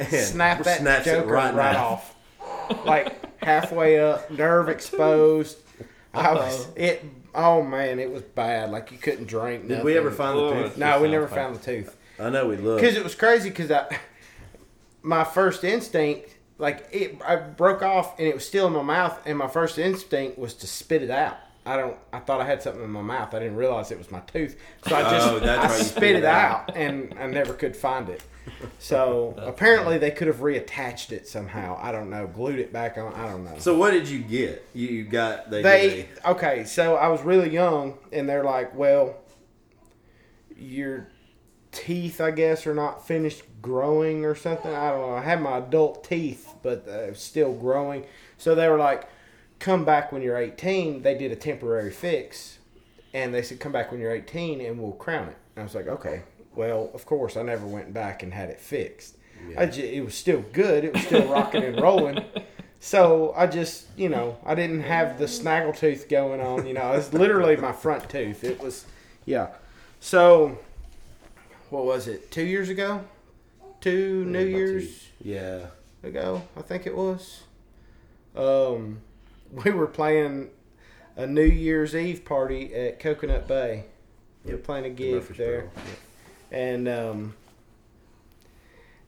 and 0.00 0.08
Snap 0.10 0.62
that 0.64 0.80
snaps 0.80 1.04
joker 1.04 1.28
it 1.28 1.32
right, 1.32 1.54
right, 1.54 1.76
off. 1.76 2.15
Like 2.84 3.42
halfway 3.42 4.00
up, 4.00 4.30
nerve 4.30 4.68
exposed. 4.68 5.58
I 6.14 6.32
was 6.34 6.68
it. 6.76 7.04
Oh 7.34 7.62
man, 7.62 7.98
it 7.98 8.10
was 8.10 8.22
bad. 8.22 8.70
Like 8.70 8.92
you 8.92 8.98
couldn't 8.98 9.26
drink. 9.26 9.68
Did 9.68 9.84
we 9.84 9.96
ever 9.96 10.10
find 10.10 10.38
the 10.38 10.42
Oh, 10.42 10.62
tooth? 10.62 10.78
No, 10.78 11.00
we 11.00 11.08
never 11.08 11.28
found 11.28 11.56
the 11.56 11.62
tooth. 11.62 11.96
I 12.18 12.30
know 12.30 12.46
we 12.46 12.56
looked. 12.56 12.80
Because 12.80 12.96
it 12.96 13.04
was 13.04 13.14
crazy. 13.14 13.50
Because 13.50 13.70
I, 13.70 13.98
my 15.02 15.22
first 15.24 15.62
instinct, 15.64 16.34
like 16.58 16.88
it, 16.90 17.20
I 17.26 17.36
broke 17.36 17.82
off 17.82 18.18
and 18.18 18.26
it 18.26 18.34
was 18.34 18.46
still 18.46 18.66
in 18.66 18.72
my 18.72 18.82
mouth, 18.82 19.20
and 19.26 19.36
my 19.36 19.48
first 19.48 19.78
instinct 19.78 20.38
was 20.38 20.54
to 20.54 20.66
spit 20.66 21.02
it 21.02 21.10
out. 21.10 21.36
I 21.66 21.76
don't. 21.76 21.96
I 22.12 22.20
thought 22.20 22.40
I 22.40 22.44
had 22.44 22.62
something 22.62 22.82
in 22.82 22.90
my 22.90 23.02
mouth. 23.02 23.34
I 23.34 23.40
didn't 23.40 23.56
realize 23.56 23.90
it 23.90 23.98
was 23.98 24.10
my 24.10 24.20
tooth, 24.20 24.56
so 24.86 24.94
I 24.94 25.00
oh, 25.00 25.10
just 25.10 25.44
Oh, 25.44 25.48
I 25.48 25.68
spit 25.82 26.16
it 26.16 26.24
out, 26.24 26.76
and 26.76 27.14
I 27.20 27.26
never 27.26 27.52
could 27.52 27.76
find 27.76 28.08
it. 28.08 28.22
So 28.78 29.34
apparently 29.38 29.98
they 29.98 30.10
could 30.10 30.26
have 30.28 30.36
reattached 30.36 31.12
it 31.12 31.26
somehow. 31.26 31.78
I 31.80 31.92
don't 31.92 32.10
know, 32.10 32.26
glued 32.26 32.58
it 32.58 32.72
back 32.72 32.98
on. 32.98 33.14
I 33.14 33.28
don't 33.28 33.44
know. 33.44 33.54
So 33.58 33.76
what 33.76 33.90
did 33.92 34.08
you 34.08 34.20
get? 34.20 34.66
You, 34.74 35.04
got 35.04 35.50
they, 35.50 35.62
they 35.62 36.08
okay. 36.24 36.64
So 36.64 36.96
I 36.96 37.08
was 37.08 37.22
really 37.22 37.50
young, 37.50 37.98
and 38.12 38.28
they're 38.28 38.44
like, 38.44 38.74
"Well, 38.74 39.16
your 40.56 41.08
teeth, 41.72 42.20
I 42.20 42.30
guess, 42.30 42.66
are 42.66 42.74
not 42.74 43.06
finished 43.06 43.42
growing 43.60 44.24
or 44.24 44.34
something. 44.34 44.72
I 44.72 44.90
don't 44.90 45.00
know. 45.00 45.16
I 45.16 45.22
had 45.22 45.40
my 45.42 45.58
adult 45.58 46.04
teeth, 46.04 46.54
but 46.62 46.86
uh, 46.88 47.14
still 47.14 47.52
growing. 47.52 48.06
So 48.38 48.54
they 48.54 48.68
were 48.68 48.78
like, 48.78 49.08
"Come 49.58 49.84
back 49.84 50.12
when 50.12 50.22
you're 50.22 50.38
18." 50.38 51.02
They 51.02 51.16
did 51.16 51.32
a 51.32 51.36
temporary 51.36 51.90
fix, 51.90 52.58
and 53.12 53.34
they 53.34 53.42
said, 53.42 53.60
"Come 53.60 53.72
back 53.72 53.90
when 53.90 54.00
you're 54.00 54.12
18, 54.12 54.60
and 54.60 54.80
we'll 54.80 54.92
crown 54.92 55.28
it." 55.28 55.36
And 55.56 55.62
I 55.62 55.64
was 55.64 55.74
like, 55.74 55.88
"Okay." 55.88 56.22
Well, 56.56 56.90
of 56.94 57.06
course, 57.06 57.36
I 57.36 57.42
never 57.42 57.66
went 57.66 57.92
back 57.92 58.22
and 58.22 58.32
had 58.32 58.50
it 58.50 58.60
fixed. 58.60 59.16
I 59.56 59.66
ju- 59.66 59.82
it 59.84 60.04
was 60.04 60.14
still 60.14 60.42
good. 60.52 60.84
It 60.84 60.94
was 60.94 61.02
still 61.02 61.28
rocking 61.28 61.62
and 61.62 61.80
rolling. 61.80 62.24
So 62.78 63.32
I 63.36 63.46
just, 63.46 63.86
you 63.96 64.08
know, 64.08 64.36
I 64.44 64.54
didn't 64.54 64.82
have 64.82 65.18
the 65.18 65.26
snaggle 65.26 65.72
tooth 65.72 66.08
going 66.08 66.40
on. 66.40 66.66
You 66.66 66.74
know, 66.74 66.92
it's 66.92 67.12
literally 67.12 67.56
my 67.56 67.72
front 67.72 68.08
tooth. 68.08 68.44
It 68.44 68.60
was, 68.60 68.84
yeah. 69.24 69.48
So, 69.98 70.58
what 71.70 71.84
was 71.84 72.06
it? 72.06 72.30
Two 72.30 72.44
years 72.44 72.68
ago? 72.68 73.02
Two 73.80 74.24
New 74.26 74.44
Year's 74.44 75.08
yeah. 75.20 75.66
ago, 76.02 76.42
I 76.56 76.62
think 76.62 76.86
it 76.86 76.94
was. 76.94 77.42
Um, 78.36 79.00
we 79.64 79.70
were 79.70 79.86
playing 79.86 80.50
a 81.16 81.26
New 81.26 81.44
Year's 81.44 81.96
Eve 81.96 82.24
party 82.24 82.74
at 82.74 83.00
Coconut 83.00 83.48
Bay. 83.48 83.86
We 84.44 84.52
were 84.52 84.58
playing 84.58 84.84
a 84.84 84.90
gig 84.90 85.14
Murfreesboro. 85.14 85.46
there, 85.46 85.70
and 86.50 86.88
um, 86.88 87.34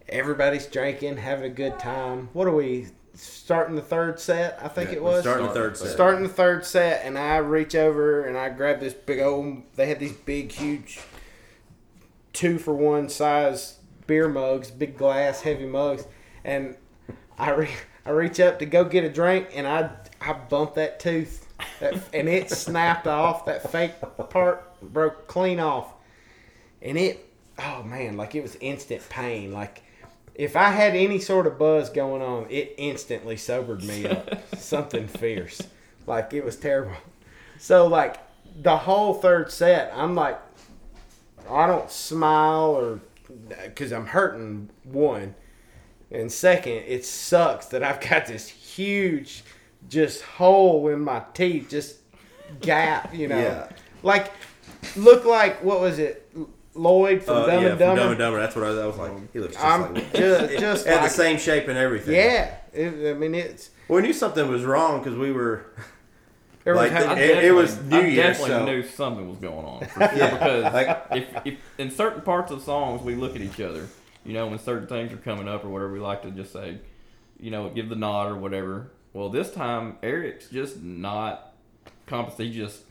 everybody's 0.08 0.66
drinking, 0.66 1.16
having 1.18 1.50
a 1.50 1.54
good 1.54 1.78
time. 1.78 2.28
What 2.32 2.46
are 2.46 2.54
we 2.54 2.88
starting 3.14 3.76
the 3.76 3.82
third 3.82 4.20
set? 4.20 4.58
I 4.62 4.68
think 4.68 4.90
Yeah, 4.90 4.96
it 4.96 5.02
we're 5.02 5.10
was 5.12 5.22
starting 5.22 5.46
the 5.46 5.52
third 5.52 5.76
set. 5.76 5.88
starting 5.90 6.22
the 6.22 6.28
third 6.28 6.64
set, 6.64 7.04
and 7.04 7.18
I 7.18 7.38
reach 7.38 7.74
over 7.74 8.24
and 8.24 8.36
I 8.36 8.48
grab 8.50 8.80
this 8.80 8.94
big 8.94 9.20
old. 9.20 9.62
They 9.76 9.86
had 9.86 9.98
these 9.98 10.12
big, 10.12 10.52
huge, 10.52 11.00
two 12.32 12.58
for 12.58 12.74
one 12.74 13.08
size 13.08 13.78
beer 14.06 14.28
mugs, 14.28 14.70
big 14.70 14.96
glass, 14.96 15.42
heavy 15.42 15.66
mugs, 15.66 16.06
and 16.44 16.76
I 17.38 17.50
re- 17.50 17.68
I 18.06 18.10
reach 18.10 18.40
up 18.40 18.58
to 18.60 18.66
go 18.66 18.84
get 18.84 19.04
a 19.04 19.10
drink, 19.10 19.48
and 19.54 19.66
I 19.66 19.90
I 20.20 20.32
bump 20.32 20.74
that 20.74 20.98
tooth, 21.00 21.46
that, 21.80 21.94
and 22.14 22.28
it 22.28 22.50
snapped 22.50 23.06
off. 23.06 23.44
That 23.46 23.70
fake 23.70 23.92
part 24.30 24.80
broke 24.80 25.26
clean 25.26 25.60
off, 25.60 25.92
and 26.80 26.96
it 26.96 27.27
oh 27.58 27.82
man, 27.82 28.16
like 28.16 28.34
it 28.34 28.42
was 28.42 28.56
instant 28.60 29.06
pain, 29.08 29.52
like. 29.52 29.82
If 30.34 30.54
I 30.54 30.70
had 30.70 30.94
any 30.94 31.18
sort 31.18 31.48
of 31.48 31.58
buzz 31.58 31.90
going 31.90 32.22
on, 32.22 32.46
it 32.48 32.72
instantly 32.78 33.36
sobered 33.36 33.82
me 33.82 34.06
up. 34.06 34.38
Something 34.56 35.08
fierce. 35.08 35.60
Like 36.06 36.32
it 36.32 36.44
was 36.44 36.54
terrible. 36.54 36.92
So 37.58 37.88
like 37.88 38.18
the 38.62 38.76
whole 38.76 39.14
third 39.14 39.50
set, 39.50 39.92
I'm 39.96 40.14
like, 40.14 40.38
I 41.50 41.66
don't 41.66 41.90
smile 41.90 42.70
or 42.76 43.00
because 43.64 43.92
I'm 43.92 44.06
hurting 44.06 44.70
one, 44.84 45.34
and 46.12 46.30
second, 46.30 46.84
it 46.86 47.04
sucks 47.04 47.66
that 47.66 47.82
I've 47.82 48.00
got 48.00 48.26
this 48.26 48.46
huge 48.46 49.42
just 49.88 50.22
hole 50.22 50.86
in 50.86 51.00
my 51.00 51.24
teeth, 51.34 51.68
just 51.68 51.96
gap. 52.60 53.12
You 53.12 53.26
know, 53.26 53.38
Yeah. 53.40 53.68
like 54.04 54.30
look 54.94 55.24
like 55.24 55.64
what 55.64 55.80
was 55.80 55.98
it, 55.98 56.30
Lloyd 56.78 57.22
from 57.22 57.36
Uh, 57.36 57.46
Dumb 57.46 57.62
yeah, 57.62 57.68
and 57.70 57.78
from 57.78 57.78
Dumber? 57.78 58.00
Dumb 58.00 58.10
and 58.10 58.18
Dumber. 58.18 58.38
That's 58.40 58.56
what 58.56 58.64
I 58.64 58.70
was, 58.70 58.78
I 58.78 58.86
was 58.86 58.96
like. 58.98 59.32
He 59.32 59.38
looks 59.40 59.54
just 59.54 59.64
I'm 59.64 59.94
like 59.94 60.12
just 60.14 60.50
it. 60.52 60.60
just 60.60 60.86
had 60.86 60.94
like 61.00 61.04
the 61.04 61.16
same 61.16 61.38
shape 61.38 61.68
and 61.68 61.76
everything. 61.78 62.14
yeah. 62.14 62.54
It, 62.72 63.10
I 63.10 63.18
mean, 63.18 63.34
it's 63.34 63.70
We 63.88 64.00
knew 64.02 64.12
something 64.12 64.48
was 64.48 64.64
wrong 64.64 64.98
because 65.02 65.18
we 65.18 65.32
were. 65.32 65.64
everyone's 66.64 66.92
Like, 66.92 67.02
having- 67.08 67.22
It- 67.24 67.44
it 67.44 67.52
was 67.52 67.80
New 67.82 67.96
I 67.98 68.00
Year's, 68.06 68.38
definitely 68.38 68.50
so- 68.50 68.64
knew 68.66 68.82
something 68.82 69.28
was 69.28 69.38
going 69.38 69.64
on 69.66 69.80
for 69.86 70.00
sure 70.08 70.18
Yeah, 70.18 70.30
because 70.32 70.72
like- 70.74 71.06
if, 71.12 71.46
if 71.46 71.54
in 71.78 71.90
certain 71.90 72.22
parts 72.22 72.52
of 72.52 72.62
songs 72.62 73.02
we 73.02 73.14
look 73.14 73.34
at 73.34 73.42
each 73.42 73.60
other, 73.60 73.86
you 74.24 74.34
know, 74.34 74.46
when 74.46 74.58
certain 74.58 74.86
things 74.86 75.12
are 75.12 75.16
coming 75.16 75.48
up 75.48 75.64
or 75.64 75.68
whatever, 75.70 75.92
we 75.92 75.98
like 76.00 76.22
to 76.22 76.30
just 76.30 76.52
say, 76.52 76.78
you 77.40 77.50
know, 77.50 77.68
give 77.70 77.88
the 77.88 77.96
nod 77.96 78.30
or 78.30 78.36
whatever. 78.36 78.90
Well, 79.14 79.30
this 79.30 79.50
time 79.50 79.96
Eric's 80.02 80.48
just 80.48 80.82
not 80.82 81.54
compass. 82.06 82.36
He 82.36 82.52
just 82.52 82.82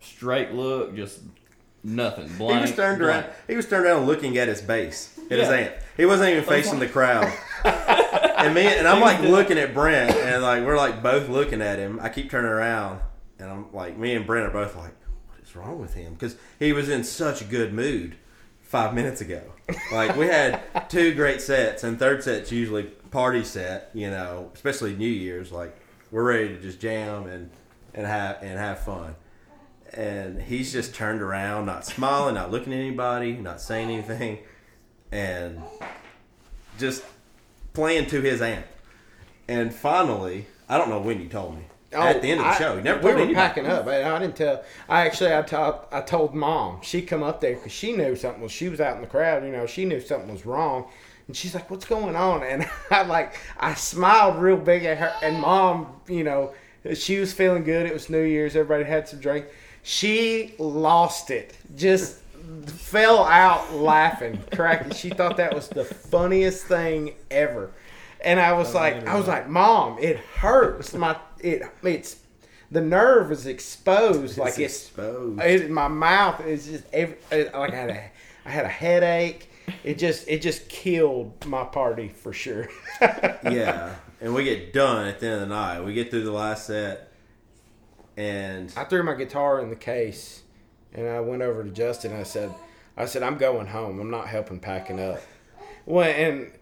straight 0.00 0.52
look, 0.52 0.96
just 0.96 1.20
nothing. 1.82 2.28
Blank. 2.36 2.56
He 2.56 2.60
was 2.62 2.74
turned 2.76 2.98
blank. 3.00 3.24
around. 3.26 3.34
He 3.48 3.56
was 3.56 3.66
turned 3.68 3.84
around 3.86 4.06
looking 4.06 4.36
at 4.38 4.48
his 4.48 4.62
bass, 4.62 5.18
at 5.30 5.38
his 5.38 5.48
Yeah. 5.48 5.54
aunt. 5.54 5.72
He 5.96 6.06
wasn't 6.06 6.30
even 6.30 6.44
facing 6.44 6.78
the 6.78 6.88
crowd. 6.88 7.32
and 7.64 8.54
me 8.54 8.62
and 8.66 8.86
I'm 8.88 9.00
like 9.00 9.20
looking 9.20 9.58
at 9.58 9.74
Brent, 9.74 10.14
and 10.16 10.42
like 10.42 10.64
we're 10.64 10.76
like 10.76 11.02
both 11.02 11.28
looking 11.28 11.60
at 11.62 11.78
him. 11.78 11.98
I 12.02 12.08
keep 12.08 12.30
turning 12.30 12.50
around, 12.50 13.00
and 13.38 13.50
I'm 13.50 13.72
like, 13.72 13.96
me 13.98 14.14
and 14.14 14.26
Brent 14.26 14.46
are 14.46 14.50
both 14.50 14.74
like, 14.76 14.94
what 15.28 15.38
is 15.42 15.54
wrong 15.54 15.78
with 15.78 15.94
him? 15.94 16.14
Because 16.14 16.36
he 16.58 16.72
was 16.72 16.88
in 16.88 17.04
such 17.04 17.40
a 17.42 17.44
good 17.44 17.72
mood 17.72 18.16
five 18.62 18.94
minutes 18.94 19.20
ago. 19.20 19.42
Like 19.92 20.16
we 20.16 20.26
had 20.26 20.60
two 20.88 21.14
great 21.14 21.40
sets, 21.40 21.84
and 21.84 21.98
third 21.98 22.22
set's 22.24 22.50
usually 22.50 22.84
party 23.10 23.44
set. 23.44 23.90
You 23.94 24.10
know, 24.10 24.50
especially 24.54 24.96
New 24.96 25.06
Year's. 25.06 25.52
Like 25.52 25.76
we're 26.10 26.24
ready 26.24 26.48
to 26.48 26.60
just 26.60 26.80
jam 26.80 27.26
and 27.26 27.50
and 27.94 28.06
have 28.06 28.38
and 28.42 28.58
have 28.58 28.80
fun. 28.80 29.14
And 29.92 30.40
he's 30.42 30.72
just 30.72 30.94
turned 30.94 31.20
around, 31.20 31.66
not 31.66 31.84
smiling, 31.84 32.34
not 32.36 32.50
looking 32.50 32.72
at 32.72 32.78
anybody, 32.78 33.32
not 33.32 33.60
saying 33.60 33.90
anything, 33.90 34.38
and 35.10 35.60
just 36.78 37.02
playing 37.72 38.06
to 38.06 38.20
his 38.20 38.40
amp. 38.40 38.66
And 39.48 39.74
finally, 39.74 40.46
I 40.68 40.78
don't 40.78 40.88
know 40.90 41.00
when 41.00 41.20
you 41.20 41.28
told 41.28 41.56
me. 41.56 41.62
at 41.92 42.16
oh, 42.16 42.20
the 42.20 42.28
end 42.30 42.38
of 42.40 42.46
the 42.46 42.50
Oh, 42.50 42.54
I- 42.54 42.58
show, 42.58 42.76
you 42.76 42.82
never 42.82 43.00
we 43.00 43.04
were 43.06 43.16
anybody. 43.18 43.34
packing 43.34 43.66
up. 43.66 43.86
I, 43.88 44.04
I 44.14 44.18
didn't 44.20 44.36
tell. 44.36 44.62
I 44.88 45.06
actually 45.06 45.34
I 45.34 45.42
told 45.42 45.80
I 45.90 46.00
told 46.02 46.34
mom. 46.36 46.78
She 46.82 47.02
come 47.02 47.24
up 47.24 47.40
there 47.40 47.54
because 47.56 47.72
she 47.72 47.92
knew 47.92 48.14
something 48.14 48.42
was. 48.42 48.52
She 48.52 48.68
was 48.68 48.80
out 48.80 48.94
in 48.94 49.00
the 49.00 49.08
crowd. 49.08 49.44
You 49.44 49.50
know, 49.50 49.66
she 49.66 49.84
knew 49.84 50.00
something 50.00 50.30
was 50.30 50.46
wrong, 50.46 50.86
and 51.26 51.36
she's 51.36 51.52
like, 51.52 51.68
"What's 51.68 51.84
going 51.86 52.14
on?" 52.14 52.42
And 52.44 52.64
I 52.92 53.02
like 53.02 53.34
I 53.58 53.74
smiled 53.74 54.40
real 54.40 54.56
big 54.56 54.84
at 54.84 54.98
her. 54.98 55.12
And 55.20 55.40
mom, 55.40 56.00
you 56.08 56.22
know, 56.22 56.54
she 56.94 57.18
was 57.18 57.32
feeling 57.32 57.64
good. 57.64 57.86
It 57.86 57.92
was 57.92 58.08
New 58.08 58.22
Year's. 58.22 58.54
Everybody 58.54 58.84
had 58.88 59.08
some 59.08 59.18
drink. 59.18 59.46
She 59.82 60.54
lost 60.58 61.30
it. 61.30 61.54
Just 61.76 62.16
fell 62.66 63.24
out 63.24 63.74
laughing, 63.74 64.42
cracking. 64.52 64.92
She 64.92 65.10
thought 65.10 65.36
that 65.38 65.54
was 65.54 65.68
the 65.68 65.84
funniest 65.84 66.66
thing 66.66 67.14
ever. 67.30 67.70
And 68.22 68.38
I 68.38 68.52
was 68.52 68.74
like, 68.74 69.06
I 69.06 69.16
was 69.16 69.26
like, 69.26 69.48
Mom, 69.48 69.98
it 69.98 70.18
hurts. 70.18 70.92
My 70.94 71.16
it 71.38 71.62
it's 71.82 72.16
the 72.70 72.80
nerve 72.80 73.32
is 73.32 73.46
exposed. 73.46 74.36
like 74.38 74.58
it's 74.58 74.58
exposed. 74.86 75.40
It, 75.40 75.70
my 75.70 75.88
mouth 75.88 76.44
is 76.46 76.66
just 76.66 76.84
every, 76.92 77.16
it- 77.30 77.54
like 77.54 77.72
I 77.72 77.76
had 77.76 77.90
a 77.90 78.10
I 78.44 78.50
had 78.50 78.64
a 78.64 78.68
headache. 78.68 79.50
It 79.84 79.98
just 79.98 80.28
it 80.28 80.42
just 80.42 80.68
killed 80.68 81.46
my 81.46 81.64
party 81.64 82.08
for 82.08 82.32
sure. 82.32 82.68
yeah, 83.00 83.94
and 84.20 84.34
we 84.34 84.44
get 84.44 84.72
done 84.72 85.06
at 85.08 85.20
the 85.20 85.26
end 85.26 85.34
of 85.36 85.40
the 85.48 85.54
night. 85.54 85.80
We 85.80 85.94
get 85.94 86.10
through 86.10 86.24
the 86.24 86.32
last 86.32 86.66
set, 86.66 87.09
and 88.20 88.72
I 88.76 88.84
threw 88.84 89.02
my 89.02 89.14
guitar 89.14 89.60
in 89.60 89.70
the 89.70 89.76
case, 89.76 90.42
and 90.92 91.08
I 91.08 91.20
went 91.20 91.42
over 91.42 91.64
to 91.64 91.70
Justin. 91.70 92.12
And 92.12 92.20
I 92.20 92.24
said, 92.24 92.52
I 92.96 93.06
said 93.06 93.22
I'm 93.22 93.38
going 93.38 93.66
home. 93.66 93.98
I'm 93.98 94.10
not 94.10 94.28
helping 94.28 94.60
packing 94.60 95.00
up. 95.00 95.20
Well, 95.86 96.04
and 96.08 96.52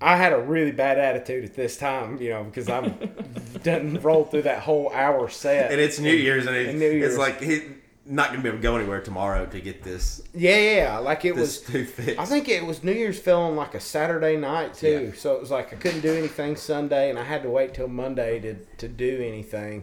I 0.00 0.16
had 0.16 0.32
a 0.32 0.38
really 0.38 0.72
bad 0.72 0.98
attitude 0.98 1.44
at 1.44 1.54
this 1.54 1.78
time, 1.78 2.20
you 2.20 2.28
know, 2.30 2.44
because 2.44 2.68
I'm 2.68 2.94
done 3.62 3.98
rolled 4.02 4.30
through 4.30 4.42
that 4.42 4.60
whole 4.60 4.92
hour 4.92 5.28
set. 5.30 5.72
and 5.72 5.80
it's 5.80 5.98
New 5.98 6.12
Year's, 6.14 6.46
and, 6.46 6.54
it, 6.54 6.68
And 6.68 6.78
New 6.78 6.90
Year's. 6.90 7.12
it's 7.12 7.18
like 7.18 7.40
he 7.40 7.62
not 8.08 8.30
gonna 8.30 8.40
be 8.42 8.48
able 8.48 8.58
to 8.58 8.62
go 8.62 8.76
anywhere 8.76 9.00
tomorrow 9.00 9.46
to 9.46 9.60
get 9.60 9.82
this 9.82 10.22
yeah, 10.32 10.56
yeah, 10.58 10.98
like 10.98 11.24
it 11.24 11.34
was. 11.34 11.68
I 11.74 12.24
think 12.24 12.48
it 12.48 12.64
was 12.64 12.84
New 12.84 12.92
Year's 12.92 13.18
fell 13.18 13.42
on 13.42 13.56
like 13.56 13.74
a 13.74 13.80
Saturday 13.80 14.36
night 14.36 14.74
too, 14.74 15.06
Yeah. 15.12 15.18
so 15.18 15.34
it 15.34 15.40
was 15.40 15.50
like 15.50 15.72
I 15.72 15.76
couldn't 15.76 16.02
do 16.02 16.12
anything 16.14 16.54
Sunday, 16.54 17.10
and 17.10 17.18
I 17.18 17.24
had 17.24 17.42
to 17.42 17.50
wait 17.50 17.74
till 17.74 17.88
Monday 17.88 18.38
to 18.40 18.54
to 18.76 18.86
do 18.86 19.22
anything. 19.26 19.82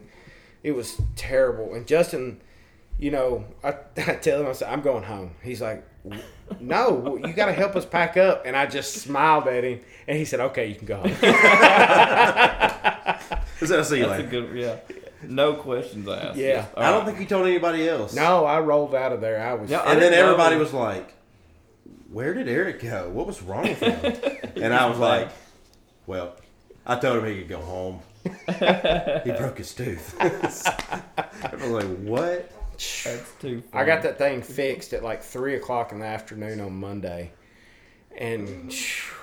It 0.64 0.72
was 0.72 1.00
terrible, 1.16 1.74
and 1.74 1.86
Justin, 1.86 2.40
you 2.98 3.12
know, 3.12 3.46
I, 3.64 3.70
I 3.98 4.16
tell 4.16 4.42
him 4.42 4.48
I 4.48 4.54
said 4.54 4.70
I'm 4.72 4.82
going 4.82 5.04
home. 5.04 5.32
He's 5.44 5.62
like, 5.62 5.84
No, 6.60 7.18
you 7.18 7.34
got 7.34 7.48
to 7.48 7.54
help 7.54 7.76
us 7.76 7.86
pack 7.86 8.18
up, 8.18 8.44
and 8.46 8.56
I 8.56 8.66
just 8.66 8.94
smiled 8.96 9.48
at 9.48 9.64
him, 9.64 9.82
and 10.08 10.18
he 10.18 10.26
said, 10.26 10.40
Okay, 10.40 10.68
you 10.68 10.76
can 10.76 10.88
go 10.88 10.98
home. 10.98 11.12
So 13.66 13.78
I'll 13.78 13.84
see 13.86 14.00
you 14.00 14.08
That's 14.08 14.24
a 14.24 14.28
good, 14.28 14.56
yeah. 14.58 14.78
No 15.26 15.54
questions 15.54 16.06
asked. 16.08 16.38
Yeah. 16.38 16.64
Just, 16.64 16.78
I 16.78 16.92
don't 16.92 17.06
think 17.06 17.20
you 17.20 17.26
told 17.26 17.48
anybody 17.48 17.88
else. 17.88 18.14
no, 18.14 18.44
I 18.46 18.60
rolled 18.60 18.94
out 18.94 19.14
of 19.14 19.22
there. 19.22 19.42
I 19.42 19.54
was. 19.54 19.70
Yeah, 19.70 19.80
I 19.80 19.94
And 19.94 20.02
then 20.02 20.12
didn't 20.12 20.26
know. 20.26 20.32
everybody 20.32 20.58
was 20.58 20.74
like, 20.74 21.14
"Where 22.12 22.34
did 22.34 22.50
Eric 22.50 22.82
go? 22.82 23.10
What 23.10 23.26
was 23.26 23.42
wrong 23.42 23.64
with 23.64 23.80
him?" 23.80 24.52
and 24.62 24.74
I 24.74 24.90
was 24.90 25.00
like, 25.00 25.30
"Well, 26.08 26.36
I 26.86 26.98
told 27.00 27.24
him 27.24 27.32
he 27.34 27.40
could 27.40 27.50
go 27.50 27.60
home. 27.62 28.02
He 28.24 29.32
broke 29.32 29.58
his 29.58 29.74
tooth." 29.74 30.16
I 30.20 31.56
was 31.56 31.70
like, 31.70 31.98
"What?" 31.98 32.52
That's 32.72 33.32
too. 33.40 33.64
I 33.72 33.86
got 33.86 34.02
that 34.04 34.18
thing 34.18 34.42
fixed 34.42 34.94
at 34.94 35.04
like 35.04 35.24
three 35.24 35.56
o'clock 35.56 35.92
in 35.92 36.00
the 36.00 36.06
afternoon 36.06 36.60
on 36.60 36.80
Monday, 36.80 37.32
and 38.18 38.74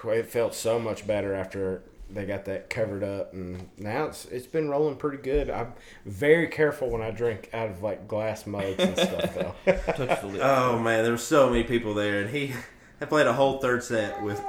it 0.04 0.26
felt 0.26 0.54
so 0.54 0.78
much 0.78 1.06
better 1.06 1.34
after 1.34 1.82
they 2.12 2.26
got 2.26 2.44
that 2.46 2.70
covered 2.70 3.04
up. 3.04 3.32
And 3.32 3.68
now 3.78 4.06
it's 4.06 4.24
it's 4.26 4.46
been 4.46 4.68
rolling 4.68 4.96
pretty 4.96 5.18
good. 5.18 5.50
I'm 5.50 5.72
very 6.04 6.48
careful 6.48 6.90
when 6.90 7.02
I 7.02 7.10
drink 7.10 7.50
out 7.52 7.70
of 7.70 7.82
like 7.82 8.08
glass 8.08 8.46
mugs 8.46 8.78
and 8.78 8.96
stuff 8.96 9.34
though. 9.34 9.54
touched 9.92 10.22
the 10.22 10.26
lip. 10.28 10.40
Oh 10.42 10.78
man, 10.78 11.02
there 11.02 11.12
were 11.12 11.18
so 11.18 11.50
many 11.50 11.64
people 11.64 11.94
there, 11.94 12.20
and 12.20 12.30
he 12.30 12.54
had 12.98 13.08
played 13.08 13.26
a 13.26 13.32
whole 13.32 13.58
third 13.58 13.82
set 13.82 14.22
with 14.22 14.42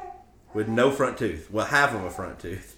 with 0.53 0.67
no 0.67 0.91
front 0.91 1.17
tooth. 1.17 1.49
Well, 1.51 1.65
half 1.65 1.93
of 1.93 2.03
a 2.03 2.09
front 2.11 2.39
tooth. 2.39 2.70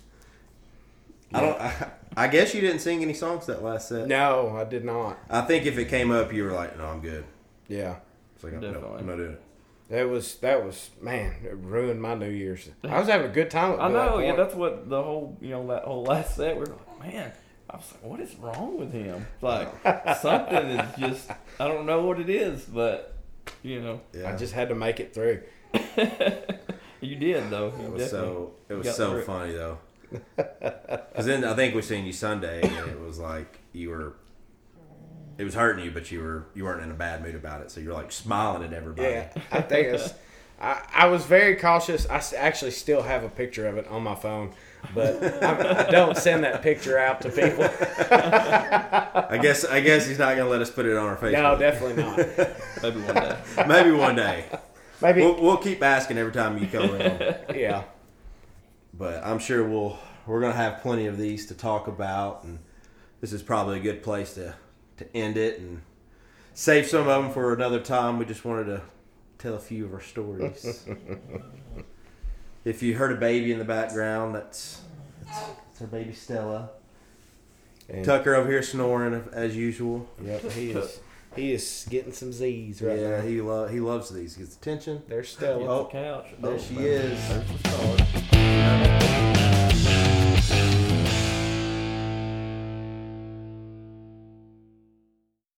I 1.34 1.42
don't. 1.42 1.60
I, 1.60 1.92
I 2.26 2.28
guess 2.28 2.54
you 2.54 2.62
didn't 2.62 2.80
sing 2.80 3.02
any 3.02 3.14
songs 3.14 3.48
that 3.48 3.64
last 3.64 3.90
set. 3.90 4.08
no, 4.08 4.56
I 4.56 4.64
did 4.66 4.86
not. 4.86 5.18
I 5.30 5.42
think 5.42 5.66
if 5.66 5.78
it 5.78 5.86
came 5.86 6.12
up, 6.12 6.32
you 6.32 6.44
were 6.44 6.52
like, 6.52 6.78
"No, 6.78 6.86
I'm 6.86 7.02
good." 7.02 7.26
Yeah. 7.68 7.96
It's 8.36 8.44
like, 8.44 8.54
no, 8.54 8.60
Definitely. 8.62 9.00
I'm 9.00 9.08
not 9.08 9.16
doing 9.18 9.32
it. 9.34 9.42
That 9.90 10.10
was 10.10 10.36
that 10.38 10.64
was 10.64 10.92
man. 11.02 11.36
It 11.44 11.56
ruined 11.56 12.02
my 12.02 12.14
New 12.16 12.30
Year's. 12.30 12.70
I 12.84 13.00
was 13.00 13.08
having 13.08 13.30
a 13.30 13.34
good 13.34 13.50
time. 13.52 13.72
I 13.72 13.74
at 13.74 13.78
that 13.80 13.92
know. 13.92 14.20
Yeah, 14.20 14.36
that's 14.36 14.54
what 14.56 14.90
the 14.90 15.02
whole 15.02 15.38
you 15.42 15.50
know 15.50 15.66
that 15.68 15.84
whole 15.84 16.04
last 16.04 16.36
set. 16.36 16.56
We're 16.56 16.66
like, 16.66 17.00
man. 17.00 17.32
I 17.70 17.78
was 17.78 17.92
like, 17.94 18.04
what 18.04 18.20
is 18.20 18.36
wrong 18.36 18.78
with 18.78 18.92
him? 18.92 19.26
Like 19.42 19.70
something 20.22 20.56
is 20.68 21.00
just. 21.00 21.32
I 21.60 21.68
don't 21.68 21.86
know 21.86 22.06
what 22.06 22.20
it 22.20 22.30
is, 22.30 22.64
but 22.66 23.16
you 23.64 23.82
know, 23.82 24.02
Yeah, 24.14 24.32
I 24.32 24.36
just 24.38 24.54
had 24.54 24.70
to 24.70 24.76
make 24.76 25.00
it 25.00 25.14
through. 25.14 25.42
you 27.02 27.16
did 27.16 27.50
though. 27.50 27.74
You 27.80 27.86
It 27.86 27.92
was 27.92 28.04
definitely 28.04 28.10
so 28.10 28.52
it 28.70 28.74
was 28.76 28.96
so 28.96 29.10
through 29.12 29.20
it. 29.20 29.26
funny 29.26 29.54
though. 29.54 29.80
Because 30.36 31.26
then 31.26 31.44
I 31.44 31.54
think 31.56 31.76
we 31.76 31.82
seen 31.82 32.06
you 32.06 32.14
Sunday, 32.14 32.62
and 32.62 32.90
it 32.90 33.00
was 33.00 33.20
like 33.20 33.60
you 33.74 33.90
were. 33.90 34.14
It 35.38 35.44
was 35.46 35.56
hurting 35.56 35.84
you, 35.84 35.92
but 35.92 36.12
you 36.12 36.22
were 36.22 36.46
you 36.54 36.64
weren't 36.64 36.84
in 36.84 36.92
a 36.92 36.96
bad 36.96 37.24
mood 37.24 37.36
about 37.36 37.62
it. 37.62 37.72
So 37.72 37.80
you're 37.80 37.94
like 37.94 38.12
smiling 38.12 38.64
at 38.64 38.74
everybody. 38.74 39.10
Yeah, 39.10 39.30
I 39.52 39.62
think 39.62 39.88
it's. 39.88 40.14
I, 40.62 40.82
I 40.94 41.06
was 41.08 41.26
very 41.26 41.56
cautious. 41.56 42.08
I 42.08 42.22
actually 42.38 42.72
still 42.72 43.02
have 43.02 43.24
a 43.24 43.30
picture 43.30 43.68
of 43.68 43.78
it 43.78 43.88
on 43.88 44.04
my 44.04 44.14
phone, 44.16 44.54
but 44.94 45.44
I, 45.44 45.88
I 45.88 45.92
don't 45.92 46.16
send 46.16 46.44
that 46.44 46.62
picture 46.62 46.98
out 47.00 47.20
to 47.22 47.30
people. 47.30 47.64
I 48.24 49.40
guess 49.42 49.66
I 49.66 49.80
guess 49.82 50.08
he's 50.08 50.20
not 50.20 50.38
gonna 50.38 50.50
let 50.50 50.62
us 50.62 50.70
put 50.70 50.86
it 50.86 50.96
on 50.96 51.06
our 51.08 51.18
Facebook. 51.18 51.34
No, 51.34 51.58
definitely 51.58 52.04
not. 52.04 52.18
Maybe 52.84 53.02
one 53.02 53.16
day. 53.16 53.38
Maybe 53.68 53.92
one 53.92 54.16
day. 54.16 54.46
Maybe, 55.02 55.22
We'll, 55.22 55.42
we'll 55.42 55.58
keep 55.58 55.84
asking 55.84 56.18
every 56.18 56.32
time 56.32 56.58
you 56.58 56.68
come 56.68 56.96
in. 56.96 57.36
yeah. 57.56 57.84
But 58.94 59.24
I'm 59.26 59.40
sure 59.40 59.64
we'll 59.68 59.98
we're 60.26 60.42
gonna 60.42 60.54
have 60.54 60.82
plenty 60.82 61.08
of 61.08 61.18
these 61.18 61.46
to 61.48 61.54
talk 61.54 61.88
about, 61.88 62.44
and 62.44 62.60
this 63.22 63.34
is 63.34 63.42
probably 63.42 63.78
a 63.78 63.82
good 63.82 64.04
place 64.04 64.34
to 64.36 64.56
to 64.98 65.18
end 65.18 65.38
it 65.38 65.60
and 65.60 65.82
save 66.54 66.86
some 66.88 67.02
of 67.02 67.24
them 67.24 67.32
for 67.32 67.54
another 67.54 67.80
time. 67.80 68.20
We 68.20 68.26
just 68.26 68.46
wanted 68.46 68.66
to 68.66 68.82
tell 69.38 69.56
a 69.56 69.60
few 69.60 69.86
of 69.86 69.94
our 69.94 70.02
stories. 70.02 70.86
if 72.66 72.82
you 72.84 72.96
heard 72.96 73.12
a 73.12 73.20
baby 73.20 73.52
in 73.52 73.60
the 73.60 73.66
background, 73.66 74.36
that's 74.36 74.82
that's, 75.26 75.40
that's 75.40 75.82
our 75.82 75.88
baby 75.88 76.14
Stella. 76.14 76.70
And, 77.90 78.06
Tucker 78.06 78.36
over 78.36 78.50
here 78.50 78.64
snoring 78.64 79.28
as 79.34 79.58
usual. 79.58 80.08
Yep, 80.24 80.52
he 80.52 80.72
is. 80.72 81.00
He 81.36 81.52
is 81.52 81.88
getting 81.90 82.14
some 82.14 82.32
Z's 82.32 82.82
right 82.82 82.98
yeah, 82.98 83.10
now. 83.18 83.22
he 83.22 83.42
lo- 83.42 83.68
he 83.68 83.80
loves 83.80 84.10
these. 84.10 84.36
He 84.36 84.44
gets 84.44 84.56
attention. 84.56 85.02
There's 85.08 85.30
Stella. 85.30 85.66
Oh, 85.68 85.84
the 85.84 85.90
Couch. 85.90 86.28
there 86.40 86.52
Oh, 86.52 86.58
she 86.58 86.76
man. 86.76 86.86
is. 86.86 87.30
There's 87.30 87.48
the 87.52 87.70
stars. 87.70 88.24
Yeah. 88.64 89.13